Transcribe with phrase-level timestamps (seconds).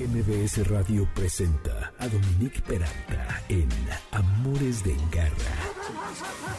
[0.00, 3.68] MBS Radio presenta a Dominique Peralta en
[4.12, 5.34] Amores de Garra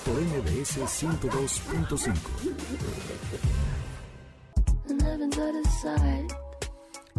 [0.06, 2.14] por MBS 102.5.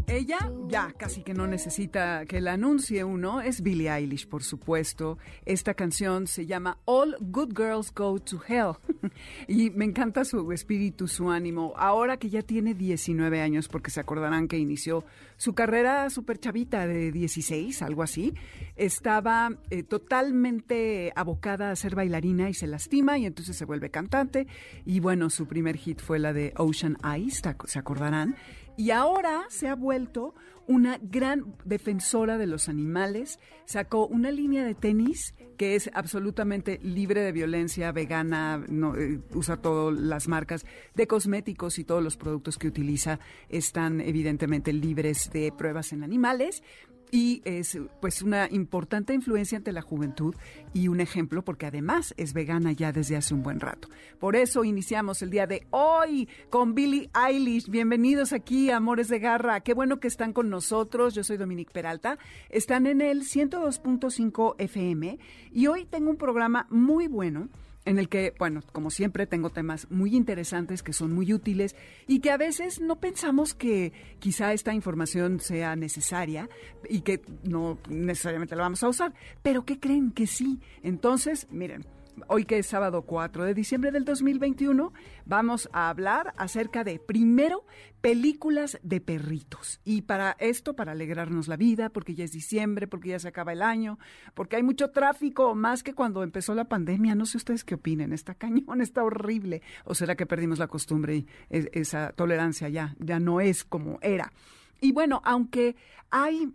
[0.07, 5.19] Ella ya casi que no necesita que la anuncie uno, es Billie Eilish, por supuesto.
[5.45, 8.75] Esta canción se llama All Good Girls Go to Hell
[9.49, 11.73] y me encanta su espíritu, su ánimo.
[11.77, 15.05] Ahora que ya tiene 19 años, porque se acordarán que inició
[15.37, 18.35] su carrera súper chavita de 16, algo así,
[18.77, 24.47] estaba eh, totalmente abocada a ser bailarina y se lastima y entonces se vuelve cantante.
[24.85, 28.37] Y bueno, su primer hit fue la de Ocean Eyes, se acordarán
[28.77, 30.35] y ahora se ha vuelto
[30.67, 33.39] una gran defensora de los animales.
[33.65, 39.57] Sacó una línea de tenis que es absolutamente libre de violencia, vegana, no, eh, usa
[39.57, 45.53] todas las marcas de cosméticos y todos los productos que utiliza están evidentemente libres de
[45.53, 46.63] pruebas en animales
[47.13, 50.35] y es pues una importante influencia ante la juventud
[50.73, 53.89] y un ejemplo porque además es vegana ya desde hace un buen rato.
[54.19, 57.69] Por eso iniciamos el día de hoy con Billie Eilish.
[57.69, 59.61] Bienvenidos aquí, Amores de Garra.
[59.61, 61.15] Qué bueno que están con nosotros.
[61.15, 62.19] Yo soy Dominique Peralta.
[62.49, 65.19] Están en el 102.5 FM
[65.53, 67.51] y hoy tengo un programa muy bueno
[67.85, 71.75] en el que, bueno, como siempre, tengo temas muy interesantes que son muy útiles
[72.07, 76.49] y que a veces no pensamos que quizá esta información sea necesaria
[76.89, 80.61] y que no necesariamente la vamos a usar, pero que creen que sí.
[80.83, 81.85] Entonces, miren,
[82.29, 84.93] hoy que es sábado 4 de diciembre del 2021,
[85.25, 87.65] vamos a hablar acerca de, primero,
[88.01, 89.81] películas de perritos.
[89.85, 93.53] Y para esto, para alegrarnos la vida, porque ya es diciembre, porque ya se acaba
[93.53, 93.99] el año,
[94.35, 97.15] porque hay mucho tráfico, más que cuando empezó la pandemia.
[97.15, 99.63] No sé ustedes qué opinen, está cañón, está horrible.
[99.85, 104.33] ¿O será que perdimos la costumbre y esa tolerancia ya, ya no es como era?
[104.81, 105.77] Y bueno, aunque
[106.11, 106.53] hay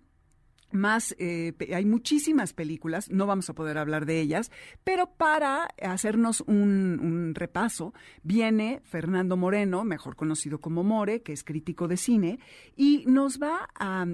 [0.71, 4.51] más, eh, hay muchísimas películas, no vamos a poder hablar de ellas,
[4.83, 11.87] pero para hacernos un, repaso, viene Fernando Moreno, mejor conocido como More, que es crítico
[11.87, 12.39] de cine,
[12.75, 14.05] y nos va a,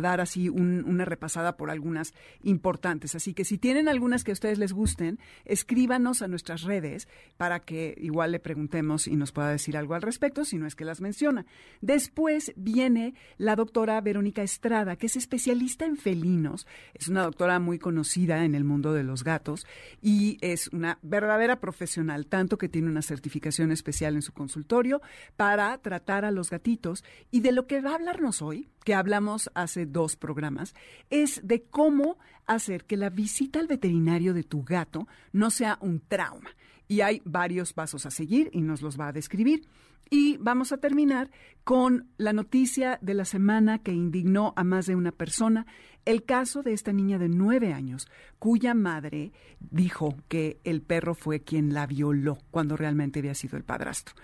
[0.00, 3.14] dar así una repasada por algunas importantes.
[3.14, 7.60] Así que si tienen algunas que a ustedes les gusten, escríbanos a nuestras redes para
[7.60, 10.84] que igual le preguntemos y nos pueda decir algo al respecto, si no es que
[10.84, 11.46] las menciona.
[11.80, 17.78] Después viene la doctora Verónica Estrada, que es especialista en felinos, es una doctora muy
[17.78, 19.66] conocida en el mundo de los gatos
[20.00, 25.02] y es una verdadera profesional, tanto que tiene una certificación especial en su consultorio
[25.36, 27.04] para tratar a los gatitos.
[27.30, 30.74] Y de lo que va a hablarnos hoy, que hablamos hace dos programas,
[31.10, 36.00] es de cómo hacer que la visita al veterinario de tu gato no sea un
[36.00, 36.50] trauma.
[36.88, 39.66] Y hay varios pasos a seguir y nos los va a describir.
[40.10, 41.30] Y vamos a terminar
[41.64, 45.66] con la noticia de la semana que indignó a más de una persona,
[46.04, 51.40] el caso de esta niña de nueve años, cuya madre dijo que el perro fue
[51.40, 54.14] quien la violó cuando realmente había sido el padrastro.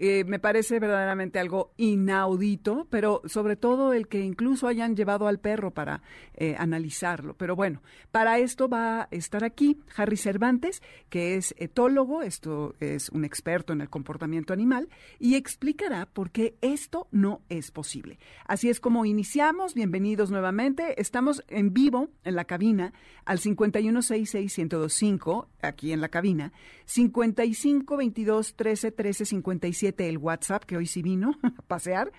[0.00, 5.40] Eh, me parece verdaderamente algo inaudito, pero sobre todo el que incluso hayan llevado al
[5.40, 6.02] perro para
[6.34, 7.34] eh, analizarlo.
[7.34, 7.82] Pero bueno,
[8.12, 13.72] para esto va a estar aquí Harry Cervantes, que es etólogo, esto es un experto
[13.72, 14.88] en el comportamiento animal,
[15.18, 18.20] y explicará por qué esto no es posible.
[18.46, 19.74] Así es como iniciamos.
[19.74, 21.00] Bienvenidos nuevamente.
[21.00, 22.92] Estamos en vivo en la cabina
[23.24, 26.52] al 5166125, aquí en la cabina,
[26.86, 32.12] 5522 13 13 57 el WhatsApp, que hoy sí vino a pasear.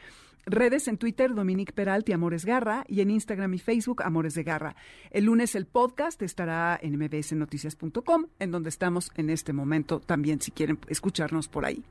[0.45, 4.75] Redes en Twitter, Dominique Peralti, Amores Garra, y en Instagram y Facebook, Amores de Garra.
[5.11, 10.51] El lunes el podcast estará en mbsnoticias.com, en donde estamos en este momento también, si
[10.51, 11.83] quieren escucharnos por ahí.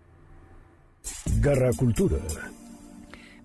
[1.40, 2.18] Garra Cultura.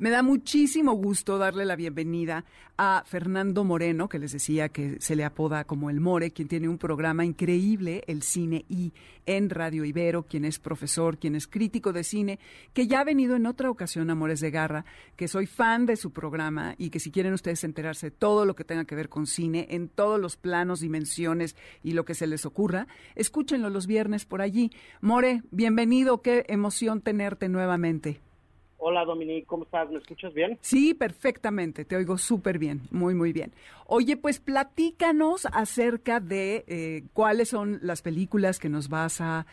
[0.03, 2.43] Me da muchísimo gusto darle la bienvenida
[2.77, 6.67] a Fernando Moreno, que les decía que se le apoda como el More, quien tiene
[6.67, 8.91] un programa increíble, el Cine I,
[9.25, 12.37] en Radio Ibero, quien es profesor, quien es crítico de cine,
[12.73, 14.83] que ya ha venido en otra ocasión a Amores de Garra,
[15.15, 18.57] que soy fan de su programa y que si quieren ustedes enterarse de todo lo
[18.57, 22.27] que tenga que ver con cine, en todos los planos, dimensiones y lo que se
[22.27, 24.69] les ocurra, escúchenlo los viernes por allí.
[24.99, 28.19] More, bienvenido, qué emoción tenerte nuevamente.
[28.85, 29.89] Hola Dominique, ¿cómo estás?
[29.89, 30.59] ¿Me escuchas bien?
[30.59, 33.53] Sí, perfectamente, te oigo súper bien, muy, muy bien.
[33.85, 39.45] Oye, pues platícanos acerca de eh, cuáles son las películas que nos vas a,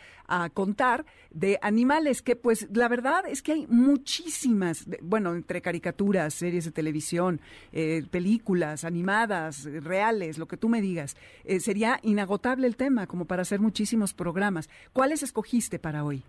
[0.53, 6.65] contar de animales, que pues la verdad es que hay muchísimas, bueno, entre caricaturas, series
[6.65, 7.39] de televisión,
[7.71, 11.15] eh, películas animadas, reales, lo que tú me digas.
[11.45, 14.69] Eh, sería inagotable el tema como para hacer muchísimos programas.
[14.93, 16.23] ¿Cuáles escogiste para hoy?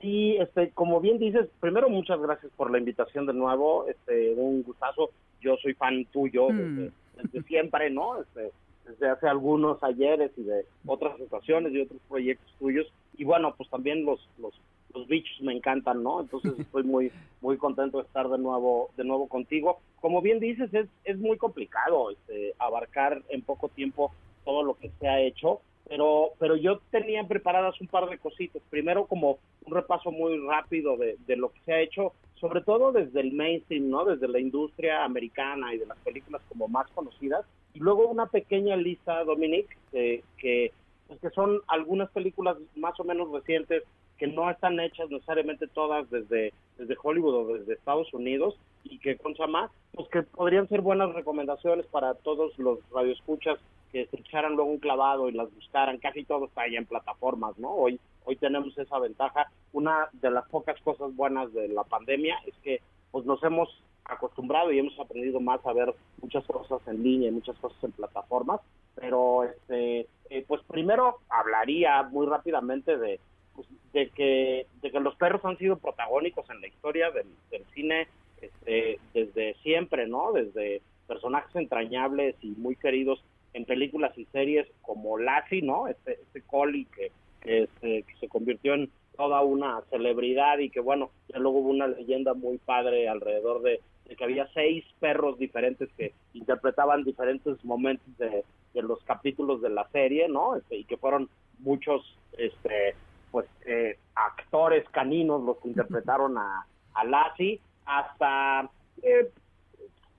[0.00, 4.62] Sí, este, como bien dices, primero muchas gracias por la invitación de nuevo, este, un
[4.62, 5.10] gustazo.
[5.40, 6.56] yo soy fan tuyo Mm.
[6.56, 6.92] desde,
[7.22, 8.20] desde siempre, ¿no?
[8.20, 8.50] Este,
[8.86, 12.86] desde hace algunos ayeres y de otras situaciones y otros proyectos tuyos.
[13.16, 14.52] Y bueno, pues también los, los,
[14.94, 16.20] los bichos me encantan, ¿no?
[16.20, 19.78] Entonces estoy muy, muy contento de estar de nuevo, de nuevo contigo.
[20.00, 24.12] Como bien dices, es, es muy complicado este, abarcar en poco tiempo
[24.44, 28.62] todo lo que se ha hecho, pero, pero yo tenía preparadas un par de cositas.
[28.70, 32.92] Primero, como un repaso muy rápido de, de lo que se ha hecho, sobre todo
[32.92, 34.04] desde el mainstream, ¿no?
[34.04, 37.44] Desde la industria americana y de las películas como más conocidas.
[37.74, 40.72] Y luego una pequeña lista, Dominique, eh, que,
[41.06, 43.82] pues que son algunas películas más o menos recientes
[44.18, 49.16] que no están hechas necesariamente todas desde, desde Hollywood o desde Estados Unidos y que,
[49.16, 53.58] con más, pues que podrían ser buenas recomendaciones para todos los radioescuchas
[53.92, 55.98] que se echaran luego un clavado y las buscaran.
[55.98, 57.70] Casi todo está ahí en plataformas, ¿no?
[57.70, 59.50] Hoy, hoy tenemos esa ventaja.
[59.72, 62.80] Una de las pocas cosas buenas de la pandemia es que
[63.10, 63.68] pues nos hemos
[64.04, 67.92] acostumbrado y hemos aprendido más a ver muchas cosas en línea y muchas cosas en
[67.92, 68.60] plataformas,
[68.94, 73.20] pero este eh, pues primero hablaría muy rápidamente de
[73.54, 77.64] pues, de que de que los perros han sido protagónicos en la historia del, del
[77.74, 78.08] cine
[78.40, 80.32] este, desde siempre, ¿no?
[80.32, 83.22] Desde personajes entrañables y muy queridos
[83.54, 85.88] en películas y series como Lassie, ¿no?
[85.88, 90.80] Este, este collie que, que, este, que se convirtió en toda una celebridad y que
[90.80, 95.38] bueno, ya luego hubo una leyenda muy padre alrededor de, de que había seis perros
[95.38, 100.56] diferentes que interpretaban diferentes momentos de, de los capítulos de la serie, ¿no?
[100.56, 101.28] Este, y que fueron
[101.58, 102.94] muchos, este,
[103.30, 108.70] pues, eh, actores caninos los que interpretaron a, a Lassie, hasta
[109.02, 109.30] eh,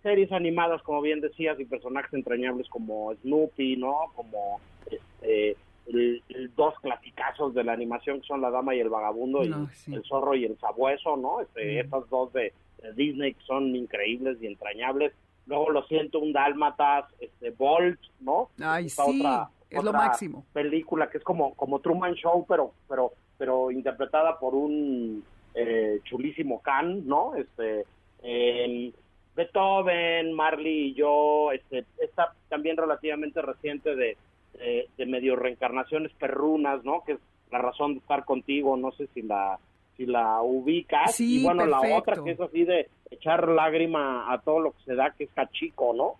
[0.09, 3.95] series animadas, como bien decías, y personajes entrañables como Snoopy, ¿no?
[4.15, 4.59] Como
[4.89, 5.55] este
[5.87, 9.63] el, el dos clasicazos de la animación que son La Dama y el Vagabundo No,
[9.63, 9.93] y sí.
[9.93, 11.41] El Zorro y el Sabueso, ¿no?
[11.41, 11.85] Este, Mm.
[11.85, 15.13] Estas dos de, de Disney que son increíbles y entrañables.
[15.47, 18.49] Luego lo siento, un Dálmatas, este, Bolt, ¿no?
[18.61, 20.45] Ay, Esta sí, otra- es lo otra máximo.
[20.53, 25.23] película que es como, como Truman Show, pero, pero, pero interpretada por un
[25.55, 27.33] eh, chulísimo Khan, ¿no?
[27.35, 27.85] Este,
[28.21, 28.91] em,
[29.39, 34.17] Beethoven, Marley y yo, este, esta también relativamente reciente de,
[34.53, 37.03] de, de medio reencarnaciones perrunas, ¿no?
[37.05, 37.19] Que es
[37.49, 39.57] la razón de estar contigo, no sé si la
[39.95, 44.39] si la ubicas Sí, y bueno la otra que es así de echar lágrima a
[44.39, 46.15] todo lo que se da que es cachico, ¿no?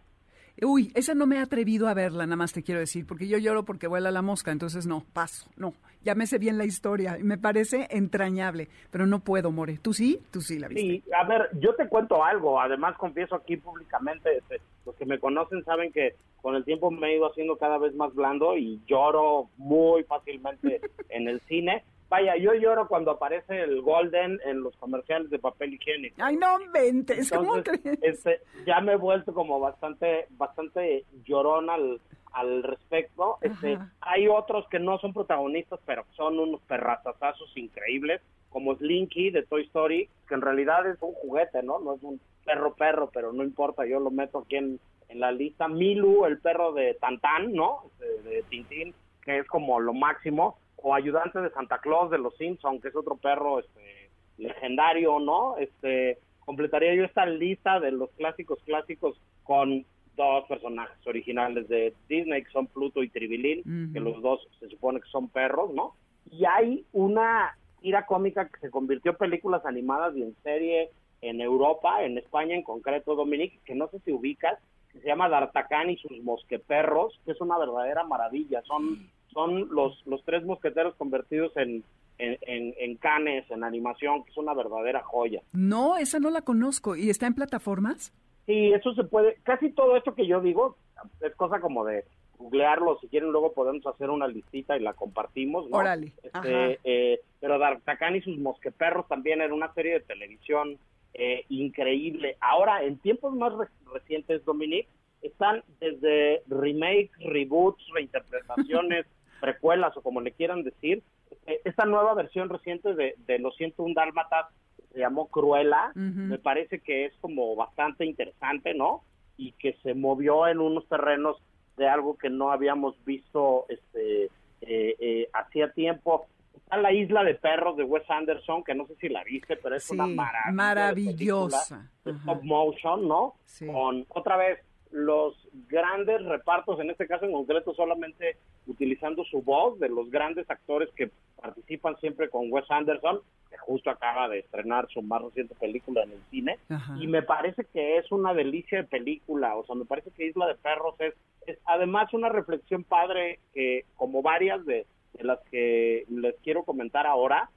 [0.63, 3.37] Uy, esa no me he atrevido a verla, nada más te quiero decir, porque yo
[3.37, 5.73] lloro porque vuela la mosca, entonces no, paso, no.
[6.01, 9.77] Ya me sé bien la historia y me parece entrañable, pero no puedo, More.
[9.77, 10.21] ¿Tú sí?
[10.31, 10.81] Tú sí la viste.
[10.81, 15.19] Sí, a ver, yo te cuento algo, además confieso aquí públicamente, este, los que me
[15.19, 18.79] conocen saben que con el tiempo me he ido haciendo cada vez más blando y
[18.87, 21.83] lloro muy fácilmente en el cine.
[22.09, 26.15] Vaya, yo lloro cuando aparece el Golden en los comerciales de papel higiénico.
[26.19, 27.99] Ay, no inventes, ¿cómo crees?
[28.01, 32.01] este, ya me he vuelto como bastante, bastante llorón al,
[32.33, 33.37] al respecto.
[33.41, 33.93] Este, Ajá.
[34.01, 39.65] hay otros que no son protagonistas, pero son unos perrazazazos increíbles, como Slinky de Toy
[39.65, 41.77] Story, que en realidad es un juguete, ¿no?
[41.77, 44.79] No es un perro perro, pero no importa, yo lo meto aquí en,
[45.09, 45.67] en la lista.
[45.67, 47.83] Milu, el perro de Tantán, ¿no?
[47.99, 50.57] De, de Tintín, que es como lo máximo.
[50.81, 55.57] O ayudante de Santa Claus de los Simpson, que es otro perro este, legendario, ¿no?
[55.57, 59.85] Este, completaría yo esta lista de los clásicos clásicos con
[60.15, 64.99] dos personajes originales de Disney, que son Pluto y Tribilín, que los dos se supone
[64.99, 65.95] que son perros, ¿no?
[66.31, 70.89] Y hay una tira cómica que se convirtió en películas animadas y en serie
[71.21, 74.57] en Europa, en España en concreto, Dominique, que no sé si ubicas,
[74.91, 78.61] que se llama D'Artagnan y sus mosqueperros, que es una verdadera maravilla.
[78.63, 81.83] Son, son los, los tres mosqueteros convertidos en,
[82.17, 85.41] en, en, en canes, en animación, que es una verdadera joya.
[85.53, 86.95] No, esa no la conozco.
[86.95, 88.13] ¿Y está en plataformas?
[88.45, 90.75] Sí, eso se puede, casi todo esto que yo digo
[91.21, 92.03] es cosa como de
[92.39, 95.77] googlearlo, si quieren luego podemos hacer una listita y la compartimos, ¿no?
[95.77, 96.13] Órale.
[96.23, 100.77] Este, eh, pero D'Artagnan y sus mosqueperros también era una serie de televisión
[101.13, 102.37] eh, increíble.
[102.39, 104.87] Ahora, en tiempos más re- recientes, Dominique,
[105.21, 109.05] están desde remakes, reboots, reinterpretaciones,
[109.39, 111.03] precuelas o como le quieran decir.
[111.45, 114.47] Eh, esta nueva versión reciente de, de Los 101 Dálmatas
[114.93, 116.01] se llamó Cruella, Ujú.
[116.01, 119.03] me parece que es como bastante interesante, ¿no?
[119.37, 121.37] Y que se movió en unos terrenos
[121.77, 124.25] de algo que no habíamos visto este
[124.61, 126.25] eh, eh, hacía tiempo.
[126.57, 129.75] Está la isla de perros de Wes Anderson, que no sé si la viste, pero
[129.75, 131.67] es Sí, una maravilla de maravillosa.
[131.77, 132.19] película de Ajá.
[132.33, 133.35] stop motion, ¿no?
[133.45, 133.65] Sí.
[133.67, 134.59] Con otra vez
[134.91, 135.35] los
[135.67, 140.89] grandes repartos, en este caso en concreto solamente utilizando su voz de los grandes actores
[140.95, 146.03] que participan siempre con Wes Anderson, que justo acaba de estrenar su más reciente película
[146.03, 146.59] en el cine,
[146.99, 150.47] y me parece que es una delicia de película, o sea, me parece que Isla
[150.47, 151.13] de Perros es,
[151.47, 157.07] es además una reflexión padre que como varias de, de las que les quiero comentar
[157.07, 157.49] ahora,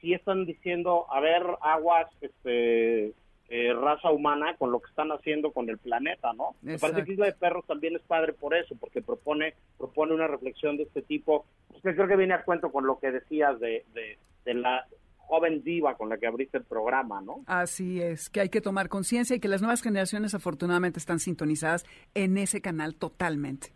[0.00, 3.12] sí están diciendo, a ver, aguas, este
[3.48, 6.56] eh, raza humana con lo que están haciendo con el planeta, ¿no?
[6.62, 10.26] Me parece que Isla de Perros también es padre por eso, porque propone propone una
[10.26, 13.60] reflexión de este tipo, pues, que creo que viene a cuento con lo que decías
[13.60, 14.86] de, de, la
[15.18, 17.42] joven diva con la que abriste el programa, ¿no?
[17.46, 21.84] Así es, que hay que tomar conciencia y que las nuevas generaciones afortunadamente están sintonizadas
[22.14, 23.72] en ese canal totalmente.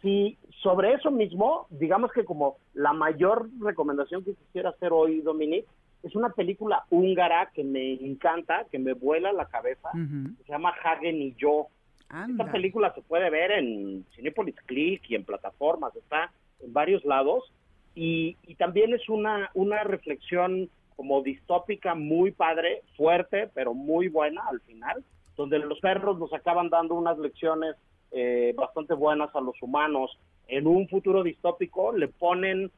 [0.00, 5.66] Sí, sobre eso mismo, digamos que como la mayor recomendación que quisiera hacer hoy, Dominique,
[6.02, 9.90] es una película húngara que me encanta, que me vuela la cabeza.
[9.92, 11.68] Se llama Hagen y yo.
[12.28, 16.30] Esta película se puede ver en Cinepolis Click y en plataformas, está
[16.60, 17.52] en varios lados.
[17.94, 24.42] Y, y también es una, una reflexión como distópica muy padre, fuerte, pero muy buena
[24.48, 25.02] al final,
[25.36, 27.76] donde los perros nos acaban dando unas lecciones
[28.10, 30.18] eh, bastante buenas a los humanos.
[30.48, 32.70] En un futuro distópico le ponen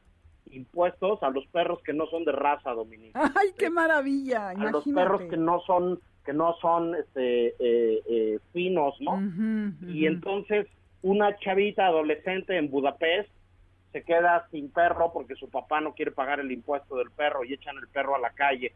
[0.51, 3.33] impuestos a los perros que no son de raza dominicana.
[3.35, 4.49] ¡Ay, qué maravilla!
[4.49, 9.21] A los perros que no son que no son este, eh, eh, finos, ¿no?
[9.87, 10.67] Y entonces
[11.03, 13.29] una chavita adolescente en Budapest
[13.91, 17.53] se queda sin perro porque su papá no quiere pagar el impuesto del perro y
[17.53, 18.73] echan el perro a la calle.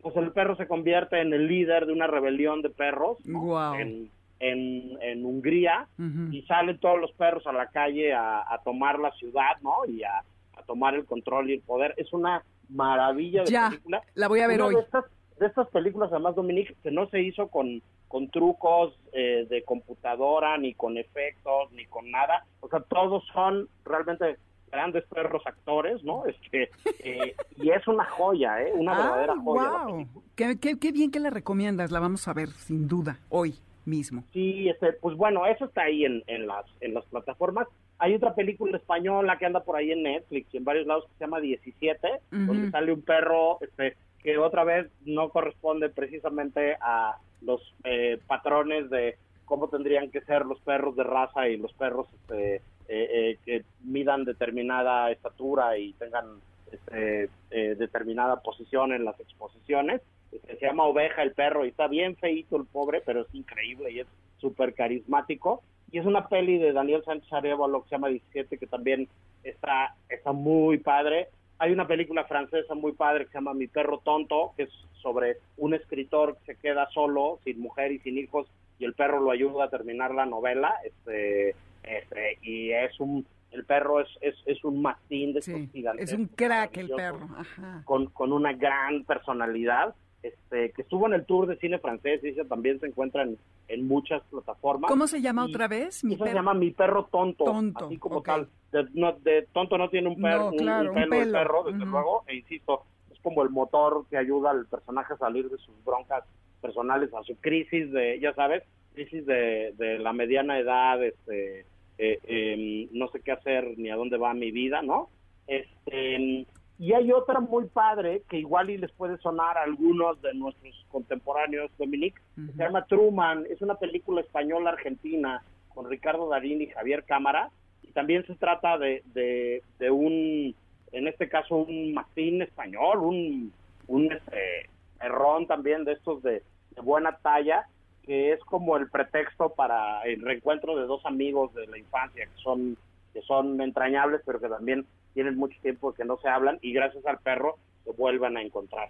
[0.00, 5.24] Pues el perro se convierte en el líder de una rebelión de perros en, en,
[5.24, 5.88] Hungría
[6.30, 9.84] y salen todos los perros a la calle a, a tomar la ciudad, ¿no?
[9.88, 10.22] Y a,
[10.66, 11.94] tomar el control y el poder.
[11.96, 14.02] Es una maravilla de ya, película.
[14.14, 14.74] La voy a ver hoy.
[14.74, 15.04] De estas,
[15.38, 20.56] de estas películas, además, Dominique, que no se hizo con, con trucos eh, de computadora,
[20.58, 22.44] ni con efectos, ni con nada.
[22.60, 24.36] O sea, todos son realmente
[24.70, 26.24] grandes perros actores, ¿no?
[26.34, 28.72] Este, eh, y es una joya, ¿eh?
[28.74, 29.84] Una verdadera joya.
[29.86, 30.06] Wow.
[30.34, 33.54] Qué, qué, qué bien que la recomiendas, la vamos a ver, sin duda, hoy
[33.86, 34.24] mismo.
[34.32, 37.68] Sí, este, pues bueno, eso está ahí en, en, las, en las plataformas.
[38.04, 41.14] Hay otra película española que anda por ahí en Netflix y en varios lados que
[41.16, 47.16] se llama 17, donde sale un perro este, que otra vez no corresponde precisamente a
[47.40, 52.06] los eh, patrones de cómo tendrían que ser los perros de raza y los perros
[52.12, 56.26] este, eh, eh, que midan determinada estatura y tengan
[56.70, 60.02] este, determinada posición en las exposiciones
[60.42, 64.00] se llama Oveja el perro y está bien feito el pobre, pero es increíble y
[64.00, 64.06] es
[64.38, 65.62] súper carismático.
[65.94, 69.06] Y es una peli de Daniel Sánchez Arevalo que se llama 17 que también
[69.44, 71.28] está, está muy padre.
[71.60, 74.70] Hay una película francesa muy padre que se llama Mi perro tonto, que es
[75.00, 78.48] sobre un escritor que se queda solo, sin mujer y sin hijos,
[78.80, 80.74] y el perro lo ayuda a terminar la novela.
[80.84, 86.12] Este, este y es un el perro es, es, es un mastín de sí, Es
[86.12, 87.28] un crack el perro.
[87.36, 87.82] Ajá.
[87.84, 89.94] Con, con una gran personalidad
[90.24, 93.86] este, que estuvo en el tour de cine francés y ese también se encuentra en,
[93.86, 94.90] muchas plataformas.
[94.90, 96.02] ¿Cómo se llama otra vez?
[96.02, 98.48] Mi se llama Mi Perro Tonto, así como tal.
[98.72, 103.20] De, tonto no tiene un, perro, un, pelo, el perro, desde luego, e insisto, es
[103.20, 106.24] como el motor que ayuda al personaje a salir de sus broncas
[106.62, 108.62] personales, a su crisis de, ya sabes,
[108.94, 111.66] crisis de, de la mediana edad, este,
[111.98, 115.10] eh, em, no sé qué hacer ni a dónde va mi vida, ¿no?
[115.46, 116.46] Este,
[116.78, 120.74] y hay otra muy padre que igual y les puede sonar a algunos de nuestros
[120.90, 123.46] contemporáneos, Dominique, se llama Truman.
[123.48, 127.50] Es una película española argentina con Ricardo Darín y Javier Cámara.
[127.82, 130.54] Y también se trata de, de, un,
[130.90, 133.52] en este caso, un mastín español, un,
[133.86, 134.68] un este,
[135.00, 136.42] errón también de estos de,
[136.74, 137.68] de buena talla,
[138.02, 142.42] que es como el pretexto para el reencuentro de dos amigos de la infancia que
[142.42, 142.76] son
[143.12, 147.06] que son entrañables, pero que también tienen mucho tiempo que no se hablan y gracias
[147.06, 148.88] al perro se vuelvan a encontrar.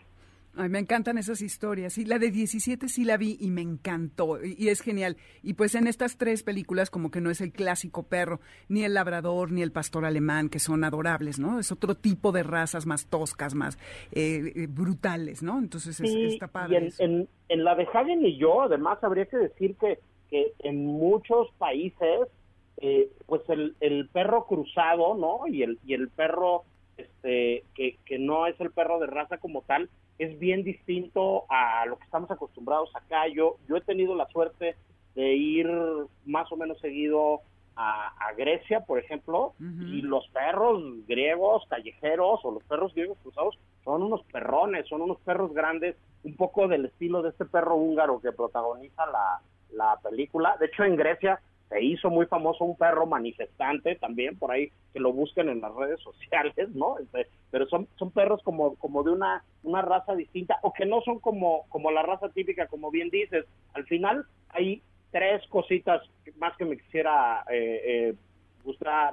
[0.57, 1.95] Ay, me encantan esas historias.
[1.95, 4.39] Sí, la de 17 sí la vi y me encantó.
[4.45, 5.17] Y, es genial.
[5.43, 8.95] Y pues en estas tres películas como que no es el clásico perro, ni el
[8.95, 11.59] labrador, ni el pastor alemán, que son adorables, ¿no?
[11.59, 13.79] Es otro tipo de razas más toscas, más
[14.13, 15.59] eh, eh, brutales, ¿no?
[15.59, 16.89] Entonces está padre.
[16.99, 19.99] Y en, en, la de Hagen y yo, además, habría que decir que,
[20.31, 22.29] que en muchos países
[22.79, 25.47] eh, pues el, el, perro cruzado, ¿no?
[25.47, 26.65] Y el, y el perro
[26.97, 29.89] este, que, que no es el perro de raza como tal,
[30.19, 33.29] es bien distinto a lo que estamos acostumbrados acá.
[33.29, 34.77] Yo, yo he tenido la suerte
[35.15, 35.71] de ir
[36.25, 37.41] más o menos seguido
[37.77, 44.03] a, Grecia, por ejemplo, y los perros griegos callejeros o los perros griegos cruzados son
[44.03, 48.33] unos perrones, son unos perros grandes, un poco del estilo de este perro húngaro que
[48.33, 49.41] protagoniza la,
[49.73, 50.57] la película.
[50.59, 55.01] De hecho, en Grecia se hizo muy famoso un perro manifestante también, por ahí que
[55.01, 56.99] lo busquen en las redes sociales, ¿no?
[56.99, 61.01] Este, pero son, son perros como, como de una, una raza distinta o que no
[61.03, 63.47] son como, como la raza típica, como bien dices.
[63.73, 66.03] Al final hay tres cositas
[66.37, 68.15] más que me quisiera eh, eh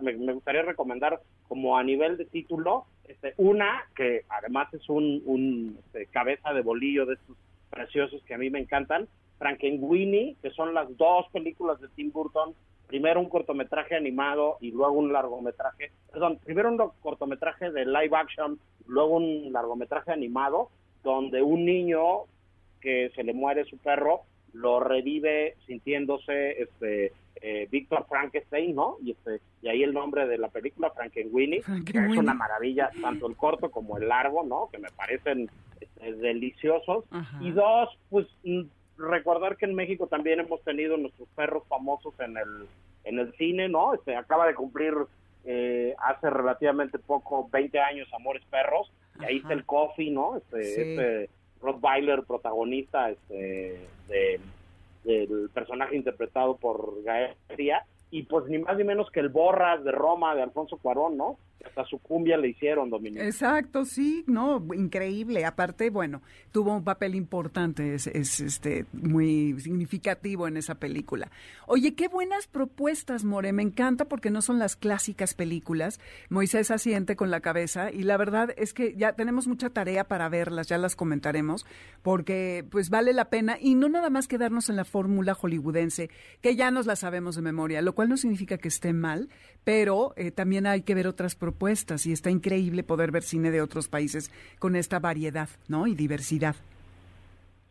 [0.02, 5.78] me, gustaría recomendar como a nivel de título, este, una que además es un, un
[5.86, 7.38] este, cabeza de bolillo de estos
[7.70, 9.08] preciosos que a mí me encantan,
[9.42, 12.54] Frankenweenie, que son las dos películas de Tim Burton,
[12.86, 18.60] primero un cortometraje animado y luego un largometraje, perdón, primero un cortometraje de live action,
[18.86, 20.70] luego un largometraje animado,
[21.04, 22.26] donde un niño
[22.82, 24.22] que se le muere su perro
[24.54, 28.98] lo revive sintiéndose este eh, Víctor Frankenstein, ¿no?
[29.02, 33.28] Y este y ahí el nombre de la película Frankenweenie, que es una maravilla tanto
[33.28, 34.70] el corto como el largo, ¿no?
[34.72, 37.06] Que me parecen este, deliciosos.
[37.40, 38.28] Y dos, pues
[39.02, 42.68] recordar que en México también hemos tenido nuestros perros famosos en el,
[43.04, 43.94] en el cine, ¿no?
[43.94, 44.94] Este, acaba de cumplir
[45.44, 50.38] eh, hace relativamente poco 20 años Amores Perros, y ahí está el Coffee, ¿no?
[50.38, 51.30] Este, este
[51.62, 53.88] Rottweiler protagonista este,
[55.04, 57.36] del personaje interpretado por Gael
[58.12, 61.38] y pues ni más ni menos que el Borras de Roma de Alfonso Cuarón, ¿no?
[61.66, 63.26] hasta su cumbia le hicieron, Dominique.
[63.26, 65.46] Exacto, sí, no, increíble.
[65.46, 71.30] Aparte, bueno, tuvo un papel importante, es, este muy significativo en esa película.
[71.68, 76.00] Oye, qué buenas propuestas, More, me encanta porque no son las clásicas películas.
[76.30, 80.30] Moisés asiente con la cabeza y la verdad es que ya tenemos mucha tarea para
[80.30, 81.66] verlas, ya las comentaremos,
[82.02, 86.10] porque pues vale la pena y no nada más quedarnos en la fórmula hollywoodense,
[86.42, 89.30] que ya nos la sabemos de memoria, lo no significa que esté mal,
[89.64, 93.62] pero eh, también hay que ver otras propuestas y está increíble poder ver cine de
[93.62, 95.88] otros países con esta variedad, ¿no?
[95.88, 96.56] Y diversidad.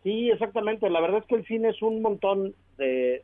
[0.02, 0.88] Sí, exactamente.
[0.88, 3.22] La verdad es que el cine es un montón de,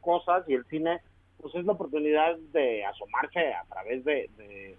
[0.00, 1.00] cosas y el cine
[1.40, 4.76] pues es la oportunidad de asomarse a través de,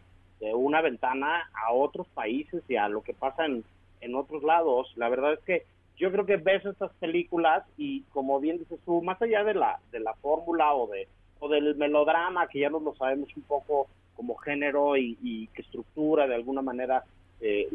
[0.53, 3.63] una ventana a otros países y a lo que pasa en,
[4.01, 4.91] en otros lados.
[4.97, 5.63] La verdad es que
[5.97, 9.79] yo creo que ves estas películas y como bien dices tú, más allá de la,
[9.91, 11.07] de la fórmula o de
[11.49, 16.35] del melodrama, que ya nos lo sabemos un poco como género y, que estructura de
[16.35, 17.03] alguna manera
[17.41, 17.67] eh,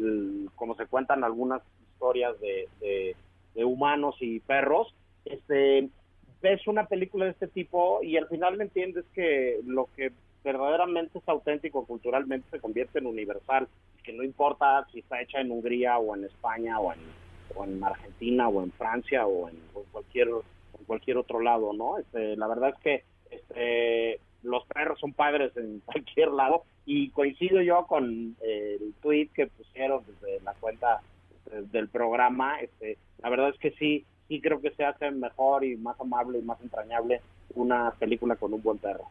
[0.55, 1.61] como se cuentan algunas
[1.93, 3.15] historias de,
[3.55, 5.89] humanos y perros, este
[6.41, 11.19] ves una película de este tipo y al final me entiendes que lo que verdaderamente
[11.19, 13.67] es auténtico culturalmente se convierte en universal,
[14.03, 16.99] que no importa si está hecha en Hungría o en España o en,
[17.55, 19.57] o en Argentina o en Francia o en,
[19.91, 21.97] cualquier en cualquier otro lado, ¿no?
[21.97, 26.63] Este, la verdad es que este los perros son padres en cualquier lado.
[26.85, 31.01] Y coincido yo con eh, el tweet que pusieron desde la cuenta
[31.45, 32.59] este, del programa.
[32.59, 36.39] Este la verdad es que sí sí creo que se hace mejor y más amable
[36.39, 37.21] y más entrañable
[37.55, 39.05] una película con un buen perro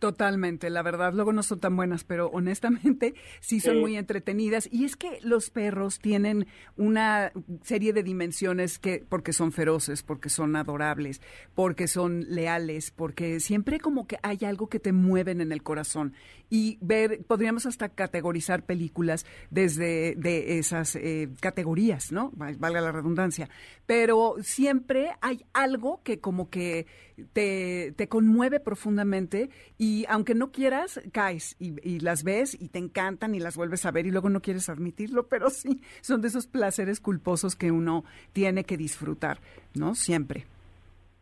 [0.00, 4.66] Totalmente, la verdad, luego no son tan buenas, pero honestamente sí son muy entretenidas.
[4.72, 6.46] Y es que los perros tienen
[6.78, 7.32] una
[7.62, 11.20] serie de dimensiones que, porque son feroces, porque son adorables,
[11.54, 16.14] porque son leales, porque siempre como que hay algo que te mueven en el corazón.
[16.48, 22.32] Y ver, podríamos hasta categorizar películas desde de esas eh, categorías, ¿no?
[22.34, 23.50] Valga la redundancia.
[23.84, 26.86] Pero siempre hay algo que como que
[27.32, 33.34] te, te conmueve profundamente y aunque no quieras, caes y, las ves y te encantan
[33.34, 36.46] y las vuelves a ver y luego no quieres admitirlo, pero sí, son de esos
[36.46, 39.38] placeres culposos que uno tiene que disfrutar,
[39.74, 39.94] ¿no?
[39.94, 40.46] Siempre.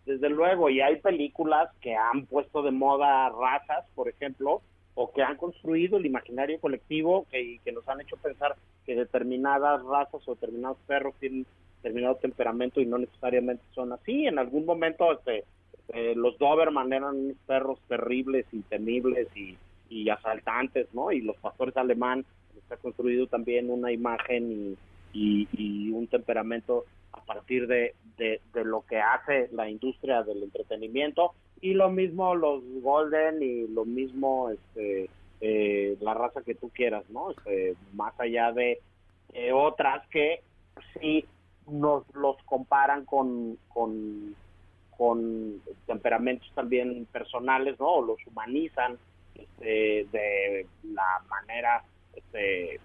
[0.06, 4.62] Desde luego, y hay películas que han puesto de moda razas, por ejemplo,
[4.94, 9.84] o que han construido el imaginario colectivo y que nos han hecho pensar que determinadas
[9.84, 11.46] razas o determinados perros tienen
[11.82, 14.26] determinado temperamento y no necesariamente son así.
[14.26, 15.44] En algún momento este,
[15.94, 19.56] eh, los Doberman eran perros terribles y temibles y,
[20.10, 21.12] asaltantes, ¿no?
[21.12, 22.24] Y los pastores alemán
[22.66, 24.76] se ha construido también una imagen
[25.12, 31.74] y, un temperamento a partir de, de, lo que hace la industria del entretenimiento y
[31.74, 37.30] lo mismo los Golden y lo mismo este eh, la raza que tú quieras, ¿no?
[37.30, 38.80] Este, más allá de
[39.52, 40.42] otras que
[40.94, 41.24] sí
[41.66, 44.34] nos los comparan con, con
[44.98, 48.02] con temperamentos también personales, ¿no?
[48.02, 48.98] Los humanizan
[49.34, 51.84] este, de la manera
[52.14, 52.80] este,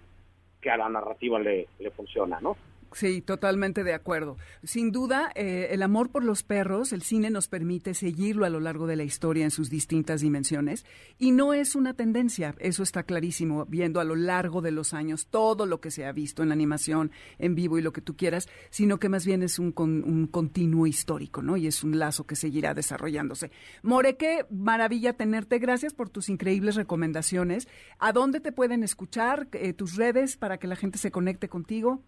[0.60, 2.56] que a la narrativa le funciona, ¿no?
[2.94, 4.36] Sí, totalmente de acuerdo.
[4.62, 8.60] Sin duda, eh, el amor por los perros, el cine nos permite seguirlo a lo
[8.60, 10.86] largo de la historia en sus distintas dimensiones
[11.18, 15.26] y no es una tendencia, eso está clarísimo, viendo a lo largo de los años
[15.26, 18.16] todo lo que se ha visto en la animación, en vivo y lo que tú
[18.16, 21.56] quieras, sino que más bien es un, un continuo histórico, ¿no?
[21.56, 23.50] Y es un lazo que seguirá desarrollándose.
[23.82, 27.66] More, qué maravilla tenerte, gracias por tus increíbles recomendaciones.
[27.98, 32.04] ¿A dónde te pueden escuchar, eh, tus redes para que la gente se conecte contigo?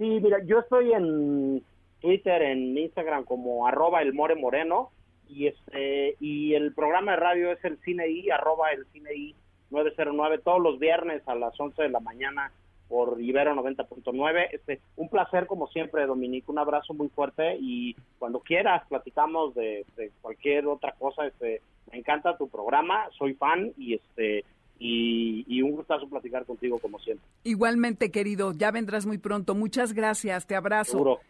[0.00, 1.62] Sí, mira, yo estoy en
[2.00, 4.92] Twitter, en Instagram como arroba el more moreno
[5.28, 9.34] y este y el programa de radio es el cine y arroba el cine y
[9.68, 12.50] 909 todos los viernes a las 11 de la mañana
[12.88, 14.48] por Ibero 90.9.
[14.52, 19.84] Este, un placer como siempre, Dominique, un abrazo muy fuerte y cuando quieras platicamos de,
[19.98, 21.60] de cualquier otra cosa, este,
[21.92, 24.46] me encanta tu programa, soy fan y este
[24.80, 27.26] y, un gustazo platicar contigo como siempre.
[27.44, 29.54] Igualmente, querido, ya vendrás muy pronto.
[29.54, 30.92] Muchas gracias, te abrazo.
[30.92, 31.20] Seguro.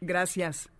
[0.00, 0.70] Gracias.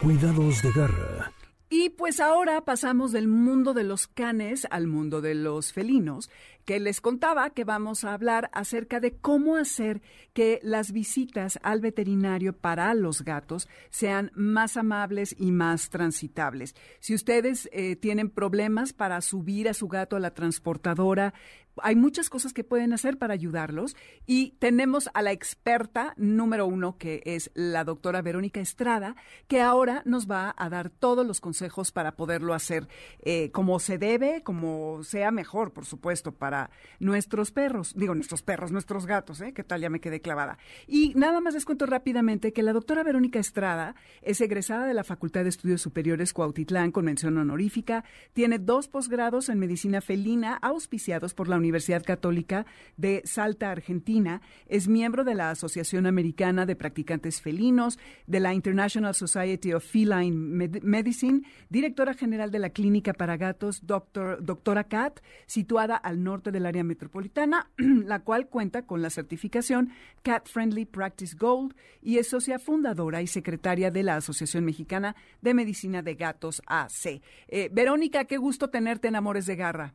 [0.00, 1.32] Cuidados de garra.
[1.74, 6.28] Y pues ahora pasamos del mundo de los canes al mundo de los felinos
[6.66, 10.02] que les contaba que vamos a hablar acerca de cómo hacer
[10.34, 16.74] que las visitas al veterinario para los gatos sean más amables y más transitables.
[17.00, 21.34] Si ustedes eh, tienen problemas para subir a su gato a la transportadora,
[21.82, 26.98] hay muchas cosas que pueden hacer para ayudarlos y tenemos a la experta número uno,
[26.98, 29.16] que es la doctora Verónica Estrada,
[29.48, 32.88] que ahora nos va a dar todos los consejos para poderlo hacer
[33.20, 38.72] eh, como se debe, como sea mejor, por supuesto, para nuestros perros, digo nuestros perros,
[38.72, 39.52] nuestros gatos, ¿eh?
[39.52, 39.80] ¿Qué tal?
[39.80, 40.58] Ya me quedé clavada.
[40.86, 45.04] Y nada más les cuento rápidamente que la doctora Verónica Estrada es egresada de la
[45.04, 51.34] Facultad de Estudios Superiores Cuautitlán con mención honorífica, tiene dos posgrados en medicina felina auspiciados
[51.34, 57.40] por la Universidad Católica de Salta, Argentina, es miembro de la Asociación Americana de Practicantes
[57.40, 60.36] Felinos, de la International Society of Feline
[60.82, 66.66] Medicine, directora general de la Clínica para Gatos, doctor, doctora Cat, situada al norte del
[66.66, 69.90] área metropolitana, la cual cuenta con la certificación
[70.22, 75.54] Cat Friendly Practice Gold y es socia fundadora y secretaria de la Asociación Mexicana de
[75.54, 77.22] Medicina de Gatos AC.
[77.48, 79.94] Eh, Verónica, qué gusto tenerte en Amores de Garra.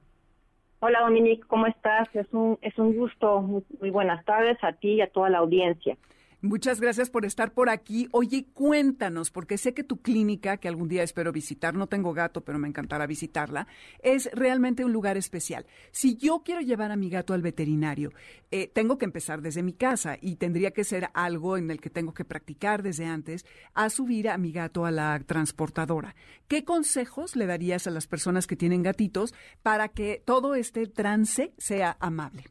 [0.80, 2.08] Hola Dominique, ¿cómo estás?
[2.14, 3.42] Es un, es un gusto.
[3.42, 5.98] muy buenas tardes a ti y a toda la audiencia.
[6.42, 8.08] Muchas gracias por estar por aquí.
[8.12, 12.42] Oye, cuéntanos, porque sé que tu clínica, que algún día espero visitar, no tengo gato,
[12.42, 13.66] pero me encantará visitarla,
[14.04, 15.66] es realmente un lugar especial.
[15.90, 18.12] Si yo quiero llevar a mi gato al veterinario,
[18.52, 21.90] eh, tengo que empezar desde mi casa y tendría que ser algo en el que
[21.90, 26.16] tengo que practicar desde antes a subir a mi gato a la transportadora.
[26.48, 31.52] ¿Qué consejos le darías a las personas que tienen gatitos para que todo este trance
[31.58, 32.44] sea amable?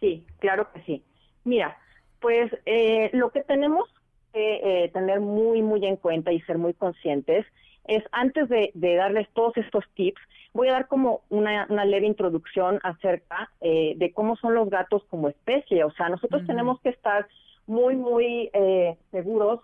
[0.00, 1.04] Sí, claro que sí.
[1.44, 1.78] Mira,
[2.24, 3.86] pues eh, lo que tenemos
[4.32, 7.44] que eh, tener muy, muy en cuenta y ser muy conscientes
[7.86, 10.22] es antes de, darles todos estos tips,
[10.54, 15.28] voy a dar como una, leve introducción acerca eh, de cómo son los gatos como
[15.28, 15.84] especie.
[15.84, 17.28] O sea, nosotros tenemos que estar
[17.66, 18.50] muy, muy
[19.10, 19.60] seguros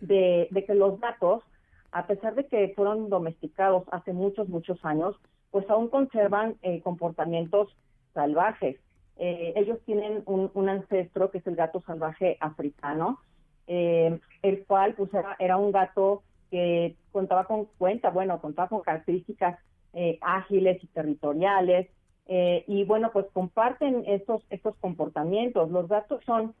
[0.00, 1.42] de, que los gatos,
[1.90, 5.16] a pesar de que fueron domesticados hace muchos, muchos años,
[5.50, 7.76] pues aún conservan comportamientos
[8.14, 8.78] salvajes.
[9.16, 13.20] Eh, ellos tienen un, ancestro que es el gato salvaje africano,
[13.66, 19.58] eh, el cual pues era, un gato que contaba con cuenta, bueno, contaba con características
[19.92, 21.88] eh, ágiles y territoriales,
[22.24, 25.70] y bueno, pues comparten estos, estos comportamientos.
[25.70, 26.54] Los gatos son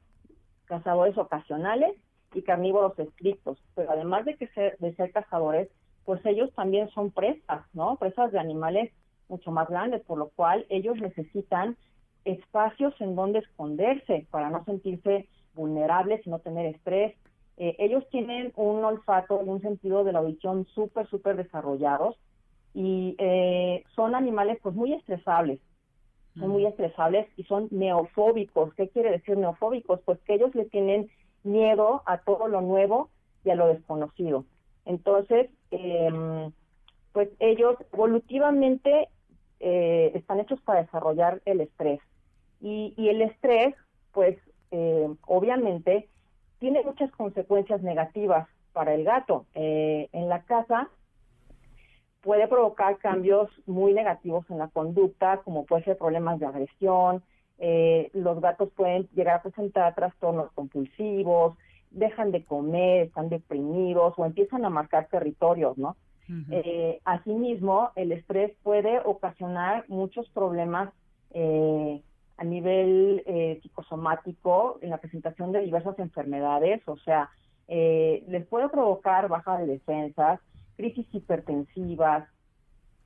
[0.66, 1.96] cazadores ocasionales
[2.34, 5.70] y carnívoros estrictos, pero además de que ser, de ser cazadores,
[6.04, 7.96] pues ellos también son presas, ¿no?
[7.96, 8.92] Presas de animales
[9.28, 11.76] mucho más grandes, por lo cual ellos necesitan
[12.24, 17.14] espacios en donde esconderse para no sentirse vulnerables y no tener estrés.
[17.56, 22.16] Eh, ellos tienen un olfato y un sentido de la audición súper, súper desarrollados
[22.74, 25.60] y eh, son animales pues muy estresables,
[26.38, 28.72] son muy estresables y son neofóbicos.
[28.74, 30.00] ¿Qué quiere decir neofóbicos?
[30.04, 31.10] Pues que ellos le tienen
[31.44, 33.10] miedo a todo lo nuevo
[33.44, 34.46] y a lo desconocido.
[34.86, 36.50] Entonces, eh,
[37.12, 39.08] pues ellos evolutivamente
[39.60, 42.00] eh, están hechos para desarrollar el estrés.
[42.62, 43.74] Y, el estrés,
[44.12, 44.38] pues
[44.70, 46.08] eh, obviamente,
[46.60, 49.46] tiene muchas consecuencias negativas para el gato.
[49.54, 50.88] Eh, en la casa
[52.20, 57.22] puede provocar cambios muy negativos en la conducta, como puede ser problemas de agresión,
[57.58, 61.56] eh, los gatos pueden llegar a presentar trastornos compulsivos,
[61.90, 65.96] dejan de comer, están deprimidos o empiezan a marcar territorios, ¿no?
[67.04, 70.88] asimismo, el estrés puede ocasionar muchos problemas
[71.34, 72.02] eh,
[72.62, 77.28] nivel eh, psicosomático en la presentación de diversas enfermedades, o sea,
[77.68, 80.40] eh, les puede provocar baja de defensas,
[80.76, 82.28] crisis hipertensivas.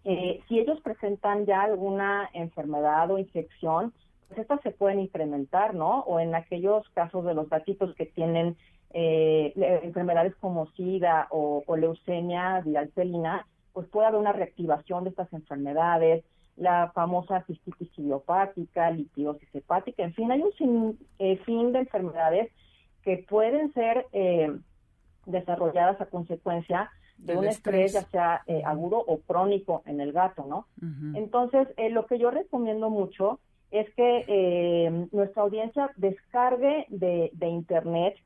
[0.05, 3.93] Eh, si ellos presentan ya alguna enfermedad o infección,
[4.29, 6.01] pues estas se pueden incrementar, ¿no?
[6.01, 8.57] O en aquellos casos de los gatitos que tienen
[8.93, 15.31] enfermedades como SIDA o, o leucemia viral felina, pues puede haber una reactivación de estas
[15.35, 16.25] enfermedades,
[16.57, 22.51] la famosa cistitis idiopática, litidosis hepática, en fin, hay un sin, eh, fin de enfermedades
[23.03, 24.57] que pueden ser eh,
[25.27, 30.45] desarrolladas a consecuencia de un estrés, ya sea eh, agudo o crónico en el gato,
[30.47, 30.67] ¿no?
[31.15, 33.41] Entonces, lo que yo recomiendo mucho
[33.71, 38.17] es que nuestra audiencia descargue de, de Internet